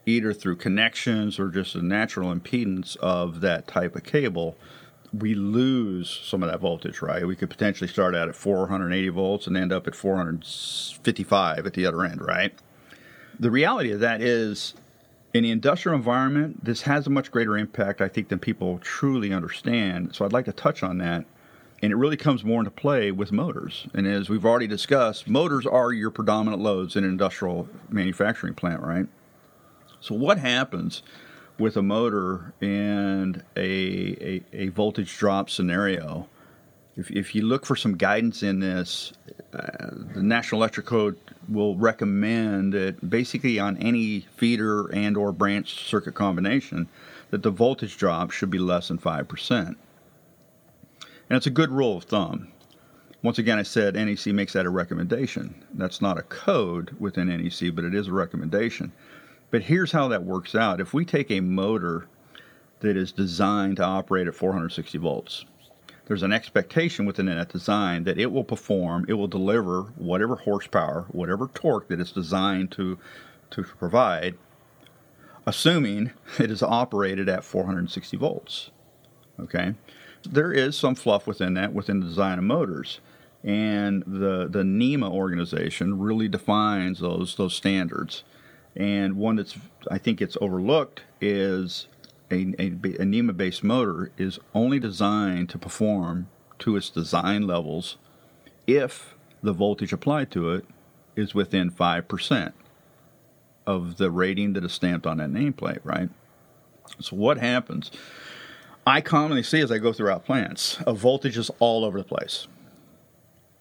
either 0.07 0.33
through 0.33 0.55
connections 0.55 1.41
or 1.41 1.49
just 1.49 1.75
the 1.75 1.83
natural 1.83 2.33
impedance 2.33 2.97
of 2.99 3.41
that 3.41 3.67
type 3.67 3.97
of 3.97 4.05
cable, 4.05 4.57
we 5.13 5.35
lose 5.35 6.21
some 6.23 6.45
of 6.45 6.49
that 6.49 6.61
voltage, 6.61 7.03
right? 7.03 7.27
We 7.27 7.35
could 7.35 7.51
potentially 7.51 7.89
start 7.89 8.15
out 8.15 8.29
at 8.29 8.37
480 8.37 9.09
volts 9.09 9.49
and 9.49 9.57
end 9.57 9.73
up 9.73 9.89
at 9.89 9.97
455 9.97 11.67
at 11.67 11.73
the 11.73 11.87
other 11.87 12.05
end, 12.05 12.25
right? 12.25 12.55
The 13.41 13.51
reality 13.51 13.91
of 13.91 13.99
that 13.99 14.23
is, 14.23 14.75
in 15.35 15.43
the 15.43 15.51
industrial 15.51 15.97
environment, 15.97 16.65
this 16.65 16.83
has 16.83 17.09
a 17.09 17.11
much 17.11 17.33
greater 17.33 17.59
impact, 17.59 18.01
I 18.01 18.07
think, 18.07 18.29
than 18.29 18.39
people 18.39 18.79
truly 18.79 19.33
understand. 19.33 20.15
So 20.15 20.25
I'd 20.25 20.33
like 20.33 20.45
to 20.45 20.53
touch 20.53 20.85
on 20.85 20.99
that. 20.99 21.25
And 21.83 21.93
it 21.93 21.97
really 21.97 22.17
comes 22.17 22.43
more 22.43 22.61
into 22.61 22.71
play 22.71 23.11
with 23.11 23.33
motors. 23.33 23.87
And 23.93 24.07
as 24.07 24.31
we've 24.31 24.47
already 24.47 24.67
discussed, 24.67 25.29
motors 25.29 25.67
are 25.67 25.93
your 25.93 26.11
predominant 26.11 26.63
loads 26.63 26.97
in 26.97 27.05
an 27.05 27.11
industrial 27.11 27.69
manufacturing 27.91 28.55
plant, 28.55 28.83
right? 28.83 29.07
So 30.01 30.15
what 30.15 30.39
happens 30.39 31.03
with 31.59 31.77
a 31.77 31.83
motor 31.83 32.55
and 32.61 33.43
a, 33.57 33.63
a, 33.63 34.43
a 34.53 34.69
voltage 34.69 35.17
drop 35.19 35.51
scenario? 35.51 36.29
If, 36.97 37.11
if 37.11 37.35
you 37.35 37.43
look 37.43 37.67
for 37.67 37.77
some 37.77 37.97
guidance 37.97 38.43
in 38.43 38.61
this, 38.61 39.13
uh, 39.53 39.91
the 40.15 40.23
National 40.23 40.63
Electric 40.63 40.87
Code 40.87 41.19
will 41.49 41.77
recommend 41.77 42.73
that 42.73 43.09
basically 43.09 43.59
on 43.59 43.77
any 43.79 44.21
feeder 44.37 44.87
and 44.93 45.17
or 45.17 45.31
branch 45.31 45.87
circuit 45.87 46.15
combination 46.15 46.89
that 47.31 47.43
the 47.43 47.51
voltage 47.51 47.99
drop 47.99 48.31
should 48.31 48.51
be 48.51 48.59
less 48.59 48.89
than 48.89 48.99
5%. 48.99 49.77
And 51.29 51.37
it's 51.37 51.47
a 51.47 51.51
good 51.51 51.71
rule 51.71 51.97
of 51.99 52.05
thumb. 52.05 52.53
Once 53.23 53.39
again, 53.39 53.59
I 53.59 53.65
said 53.65 53.95
NEC 53.95 54.27
makes 54.27 54.53
that 54.53 54.67
a 54.67 54.71
recommendation. 54.71 55.65
That's 55.75 56.01
not 56.01 56.19
a 56.19 56.23
code 56.23 56.95
within 57.01 57.29
NEC, 57.29 57.75
but 57.75 57.85
it 57.85 57.95
is 57.95 58.09
a 58.09 58.13
recommendation. 58.13 58.93
But 59.51 59.63
here's 59.63 59.93
how 59.93 60.09
that 60.09 60.25
works 60.25 60.55
out. 60.55 60.81
If 60.81 60.95
we 60.95 61.05
take 61.05 61.31
a 61.31 61.41
motor 61.41 62.07
that 62.81 62.97
is 62.97 63.11
designed 63.11 63.79
to 63.79 63.85
operate 63.85 64.29
at 64.29 64.35
460 64.35 64.99
volts, 64.99 65.45
there's 66.07 66.23
an 66.23 66.33
expectation 66.33 67.05
within 67.05 67.27
that 67.27 67.49
design 67.49 68.05
that 68.05 68.19
it 68.19 68.31
will 68.31 68.45
perform, 68.45 69.07
it 69.09 69.15
will 69.15 69.27
deliver 69.27 69.83
whatever 69.97 70.37
horsepower, 70.37 71.07
whatever 71.09 71.49
torque 71.53 71.89
that 71.89 72.01
it's 72.01 72.13
designed 72.13 72.71
to, 72.73 72.99
to 73.51 73.65
provide, 73.65 74.37
assuming 75.47 76.13
it 76.39 76.51
is 76.51 76.63
operated 76.63 77.29
at 77.29 77.43
460 77.43 78.17
volts. 78.17 78.71
Okay? 79.41 79.75
There 80.31 80.53
is 80.53 80.77
some 80.77 80.95
fluff 80.95 81.27
within 81.27 81.55
that, 81.55 81.73
within 81.73 82.01
the 82.01 82.07
design 82.07 82.39
of 82.39 82.45
motors. 82.45 83.01
And 83.45 84.03
the, 84.07 84.49
the 84.49 84.65
NEMA 84.65 85.11
organization 85.11 85.99
really 85.99 86.29
defines 86.29 87.01
those, 87.01 87.37
those 87.37 87.55
standards. 87.55 88.25
And 88.75 89.17
one 89.17 89.37
that's 89.37 89.57
I 89.91 89.99
think 89.99 90.21
it's 90.21 90.37
overlooked 90.41 91.03
is 91.21 91.87
a, 92.31 92.55
a, 92.59 92.67
a 93.01 93.05
NEMA 93.05 93.33
based 93.33 93.63
motor 93.63 94.11
is 94.19 94.39
only 94.55 94.79
designed 94.79 95.49
to 95.51 95.59
perform 95.59 96.29
to 96.59 96.77
its 96.77 96.91
design 96.91 97.47
levels 97.47 97.97
if 98.67 99.15
the 99.43 99.53
voltage 99.53 99.93
applied 99.93 100.31
to 100.33 100.51
it 100.51 100.67
is 101.15 101.35
within 101.35 101.71
5% 101.71 102.53
of 103.67 103.97
the 103.97 104.11
rating 104.11 104.53
that 104.55 104.65
is 104.65 104.73
stamped 104.73 105.07
on 105.07 105.19
that 105.19 105.31
nameplate, 105.31 105.81
right? 105.83 106.09
So, 107.01 107.17
what 107.17 107.39
happens? 107.39 107.91
I 108.87 109.01
commonly 109.01 109.43
see 109.43 109.61
as 109.61 109.73
I 109.73 109.79
go 109.79 109.93
throughout 109.93 110.25
plants, 110.25 110.81
uh, 110.81 110.93
a 110.93 110.95
voltage 110.95 111.37
is 111.37 111.51
all 111.59 111.85
over 111.85 111.99
the 111.99 112.05
place. 112.05 112.47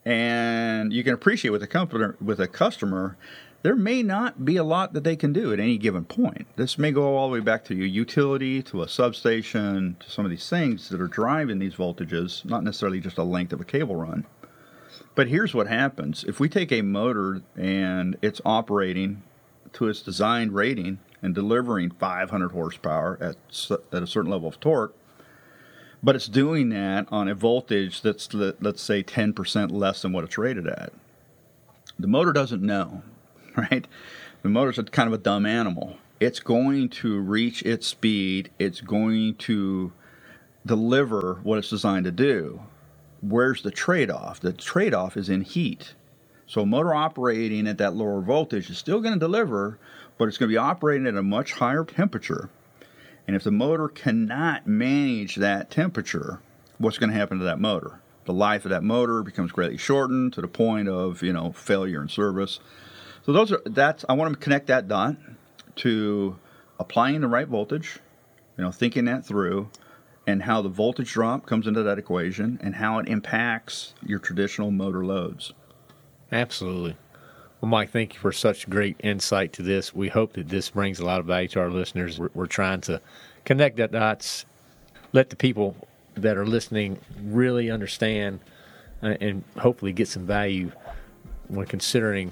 And 0.05 0.93
you 0.93 1.03
can 1.03 1.15
appreciate 1.15 1.49
with 1.49 1.63
a, 1.63 1.67
company, 1.67 2.13
with 2.21 2.39
a 2.39 2.47
customer 2.47 3.17
there 3.63 3.75
may 3.75 4.03
not 4.03 4.45
be 4.45 4.57
a 4.57 4.63
lot 4.63 4.93
that 4.93 5.03
they 5.03 5.15
can 5.15 5.33
do 5.33 5.51
at 5.51 5.59
any 5.59 5.79
given 5.79 6.05
point. 6.05 6.45
This 6.55 6.77
may 6.77 6.91
go 6.91 7.17
all 7.17 7.27
the 7.27 7.33
way 7.33 7.39
back 7.39 7.65
to 7.65 7.73
your 7.73 7.87
utility, 7.87 8.61
to 8.61 8.83
a 8.83 8.87
substation, 8.87 9.97
to 9.99 10.11
some 10.11 10.23
of 10.23 10.29
these 10.29 10.47
things 10.47 10.89
that 10.89 11.01
are 11.01 11.07
driving 11.07 11.57
these 11.57 11.73
voltages, 11.73 12.45
not 12.45 12.63
necessarily 12.63 12.99
just 12.99 13.17
a 13.17 13.23
length 13.23 13.51
of 13.51 13.59
a 13.59 13.65
cable 13.65 13.95
run. 13.95 14.27
But 15.15 15.29
here's 15.29 15.55
what 15.55 15.65
happens 15.65 16.23
if 16.25 16.39
we 16.39 16.47
take 16.47 16.71
a 16.71 16.83
motor 16.83 17.41
and 17.57 18.15
it's 18.21 18.39
operating 18.45 19.23
to 19.73 19.87
its 19.87 20.03
designed 20.03 20.53
rating 20.53 20.99
and 21.23 21.33
delivering 21.33 21.89
500 21.89 22.51
horsepower 22.51 23.17
at, 23.19 23.35
at 23.91 24.03
a 24.03 24.05
certain 24.05 24.29
level 24.29 24.47
of 24.47 24.59
torque, 24.59 24.93
but 26.03 26.15
it's 26.15 26.27
doing 26.27 26.69
that 26.69 27.07
on 27.11 27.27
a 27.27 27.35
voltage 27.35 28.01
that's, 28.01 28.33
let's 28.33 28.81
say, 28.81 29.03
10% 29.03 29.71
less 29.71 30.01
than 30.01 30.13
what 30.13 30.23
it's 30.23 30.37
rated 30.37 30.67
at. 30.67 30.93
The 31.97 32.07
motor 32.07 32.33
doesn't 32.33 32.61
know. 32.61 33.03
right? 33.57 33.87
The 34.41 34.49
motor's 34.49 34.79
kind 34.91 35.07
of 35.07 35.13
a 35.13 35.23
dumb 35.23 35.45
animal. 35.45 35.97
It's 36.19 36.39
going 36.39 36.89
to 36.89 37.19
reach 37.19 37.63
its 37.63 37.87
speed, 37.87 38.51
it's 38.59 38.81
going 38.81 39.35
to 39.35 39.91
deliver 40.65 41.39
what 41.43 41.57
it's 41.57 41.69
designed 41.69 42.05
to 42.05 42.11
do. 42.11 42.61
Where's 43.21 43.63
the 43.63 43.71
trade 43.71 44.09
off? 44.09 44.39
The 44.39 44.53
trade 44.53 44.93
off 44.93 45.17
is 45.17 45.29
in 45.29 45.41
heat. 45.41 45.93
So, 46.47 46.65
motor 46.65 46.93
operating 46.93 47.67
at 47.67 47.79
that 47.79 47.95
lower 47.95 48.21
voltage 48.21 48.69
is 48.69 48.77
still 48.77 49.01
going 49.01 49.15
to 49.15 49.19
deliver, 49.19 49.79
but 50.17 50.27
it's 50.27 50.37
going 50.37 50.49
to 50.49 50.53
be 50.53 50.57
operating 50.57 51.07
at 51.07 51.15
a 51.15 51.23
much 51.23 51.53
higher 51.53 51.83
temperature. 51.83 52.49
And 53.27 53.35
if 53.35 53.43
the 53.43 53.51
motor 53.51 53.87
cannot 53.87 54.67
manage 54.67 55.35
that 55.37 55.71
temperature, 55.71 56.39
what's 56.77 56.97
going 56.97 57.09
to 57.09 57.15
happen 57.15 57.39
to 57.39 57.45
that 57.45 57.59
motor? 57.59 57.99
The 58.25 58.33
life 58.33 58.65
of 58.65 58.71
that 58.71 58.83
motor 58.83 59.23
becomes 59.23 59.51
greatly 59.51 59.77
shortened 59.77 60.33
to 60.33 60.41
the 60.41 60.47
point 60.47 60.87
of, 60.87 61.21
you 61.21 61.33
know, 61.33 61.51
failure 61.51 62.01
in 62.01 62.09
service. 62.09 62.59
So 63.25 63.31
those 63.33 63.51
are 63.51 63.61
that's 63.65 64.05
I 64.07 64.13
want 64.13 64.33
to 64.33 64.39
connect 64.39 64.67
that 64.67 64.87
dot 64.87 65.15
to 65.77 66.37
applying 66.79 67.21
the 67.21 67.27
right 67.27 67.47
voltage, 67.47 67.99
you 68.57 68.63
know, 68.63 68.71
thinking 68.71 69.05
that 69.05 69.25
through, 69.25 69.69
and 70.27 70.43
how 70.43 70.61
the 70.61 70.69
voltage 70.69 71.11
drop 71.11 71.45
comes 71.45 71.67
into 71.67 71.83
that 71.83 71.99
equation 71.99 72.59
and 72.61 72.75
how 72.75 72.99
it 72.99 73.07
impacts 73.07 73.93
your 74.03 74.19
traditional 74.19 74.71
motor 74.71 75.05
loads. 75.05 75.53
Absolutely. 76.31 76.97
Well, 77.65 77.71
Mike, 77.71 77.89
thank 77.89 78.13
you 78.13 78.19
for 78.19 78.31
such 78.31 78.69
great 78.69 78.95
insight 78.99 79.51
to 79.53 79.63
this. 79.63 79.91
We 79.91 80.07
hope 80.07 80.33
that 80.33 80.49
this 80.49 80.69
brings 80.69 80.99
a 80.99 81.03
lot 81.03 81.19
of 81.19 81.25
value 81.25 81.47
to 81.47 81.61
our 81.61 81.71
listeners. 81.71 82.19
We're, 82.19 82.29
we're 82.35 82.45
trying 82.45 82.81
to 82.81 83.01
connect 83.43 83.77
the 83.77 83.87
dots, 83.87 84.45
let 85.13 85.31
the 85.31 85.35
people 85.35 85.75
that 86.13 86.37
are 86.37 86.45
listening 86.45 86.99
really 87.23 87.71
understand, 87.71 88.39
uh, 89.01 89.15
and 89.19 89.43
hopefully 89.57 89.93
get 89.93 90.07
some 90.07 90.27
value 90.27 90.71
when 91.47 91.65
considering 91.65 92.31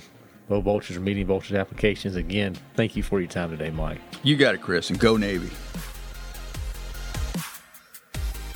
low 0.50 0.62
voltage 0.62 0.96
or 0.98 1.00
medium 1.00 1.30
voltage 1.30 1.54
applications. 1.54 2.15
Again, 2.15 2.56
thank 2.76 2.96
you 2.96 3.02
for 3.02 3.19
your 3.19 3.28
time 3.28 3.50
today, 3.50 3.72
Mike. 3.72 4.02
You 4.22 4.36
got 4.36 4.54
it, 4.54 4.62
Chris, 4.62 4.91
and 4.91 5.00
go 5.00 5.17
Navy. 5.17 5.50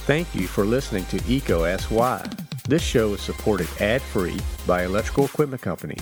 Thank 0.06 0.36
you 0.36 0.46
for 0.46 0.64
listening 0.64 1.06
to 1.06 1.18
EECO 1.22 1.68
Ask 1.68 1.90
Why. 1.90 2.24
This 2.70 2.84
show 2.84 3.16
is 3.16 3.22
supported 3.22 3.68
ad-free 3.82 4.40
by 4.68 4.84
Electrical 4.84 5.26
Equipment 5.26 5.64
Company. 5.64 5.98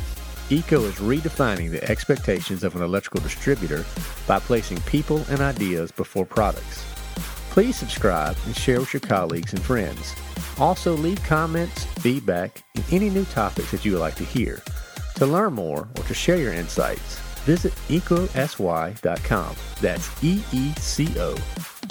EECO 0.49 0.84
is 0.84 0.95
redefining 0.95 1.71
the 1.71 1.84
expectations 1.89 2.63
of 2.63 2.75
an 2.75 2.84
electrical 2.84 3.19
distributor 3.21 3.84
by 4.27 4.38
placing 4.38 4.79
people 4.81 5.25
and 5.29 5.41
ideas 5.41 5.91
before 5.91 6.25
products. 6.25 6.86
Please 7.49 7.75
subscribe 7.75 8.38
and 8.45 8.55
share 8.55 8.79
with 8.79 8.93
your 8.93 8.99
colleagues 8.99 9.53
and 9.53 9.62
friends. 9.63 10.13
Also, 10.60 10.93
leave 10.93 11.21
comments, 11.23 11.86
feedback, 11.99 12.63
and 12.75 12.86
any 12.91 13.10
new 13.10 13.25
topics 13.25 13.71
that 13.71 13.84
you 13.84 13.93
would 13.93 14.01
like 14.01 14.15
to 14.15 14.23
hear. 14.23 14.62
To 15.15 15.25
learn 15.25 15.53
more 15.53 15.88
or 15.97 16.03
to 16.03 16.13
share 16.13 16.38
your 16.38 16.53
insights, 16.53 17.17
visit 17.45 17.73
ecosy.com. 17.88 19.55
That's 19.81 20.23
E 20.23 20.43
E 20.53 20.73
C 20.73 21.08
O 21.17 21.36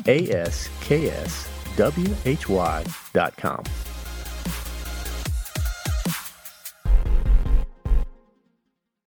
A 0.06 0.30
S 0.30 0.68
K 0.80 1.10
S 1.10 1.48
W 1.76 2.14
H 2.24 2.48
Y.com. 2.48 3.64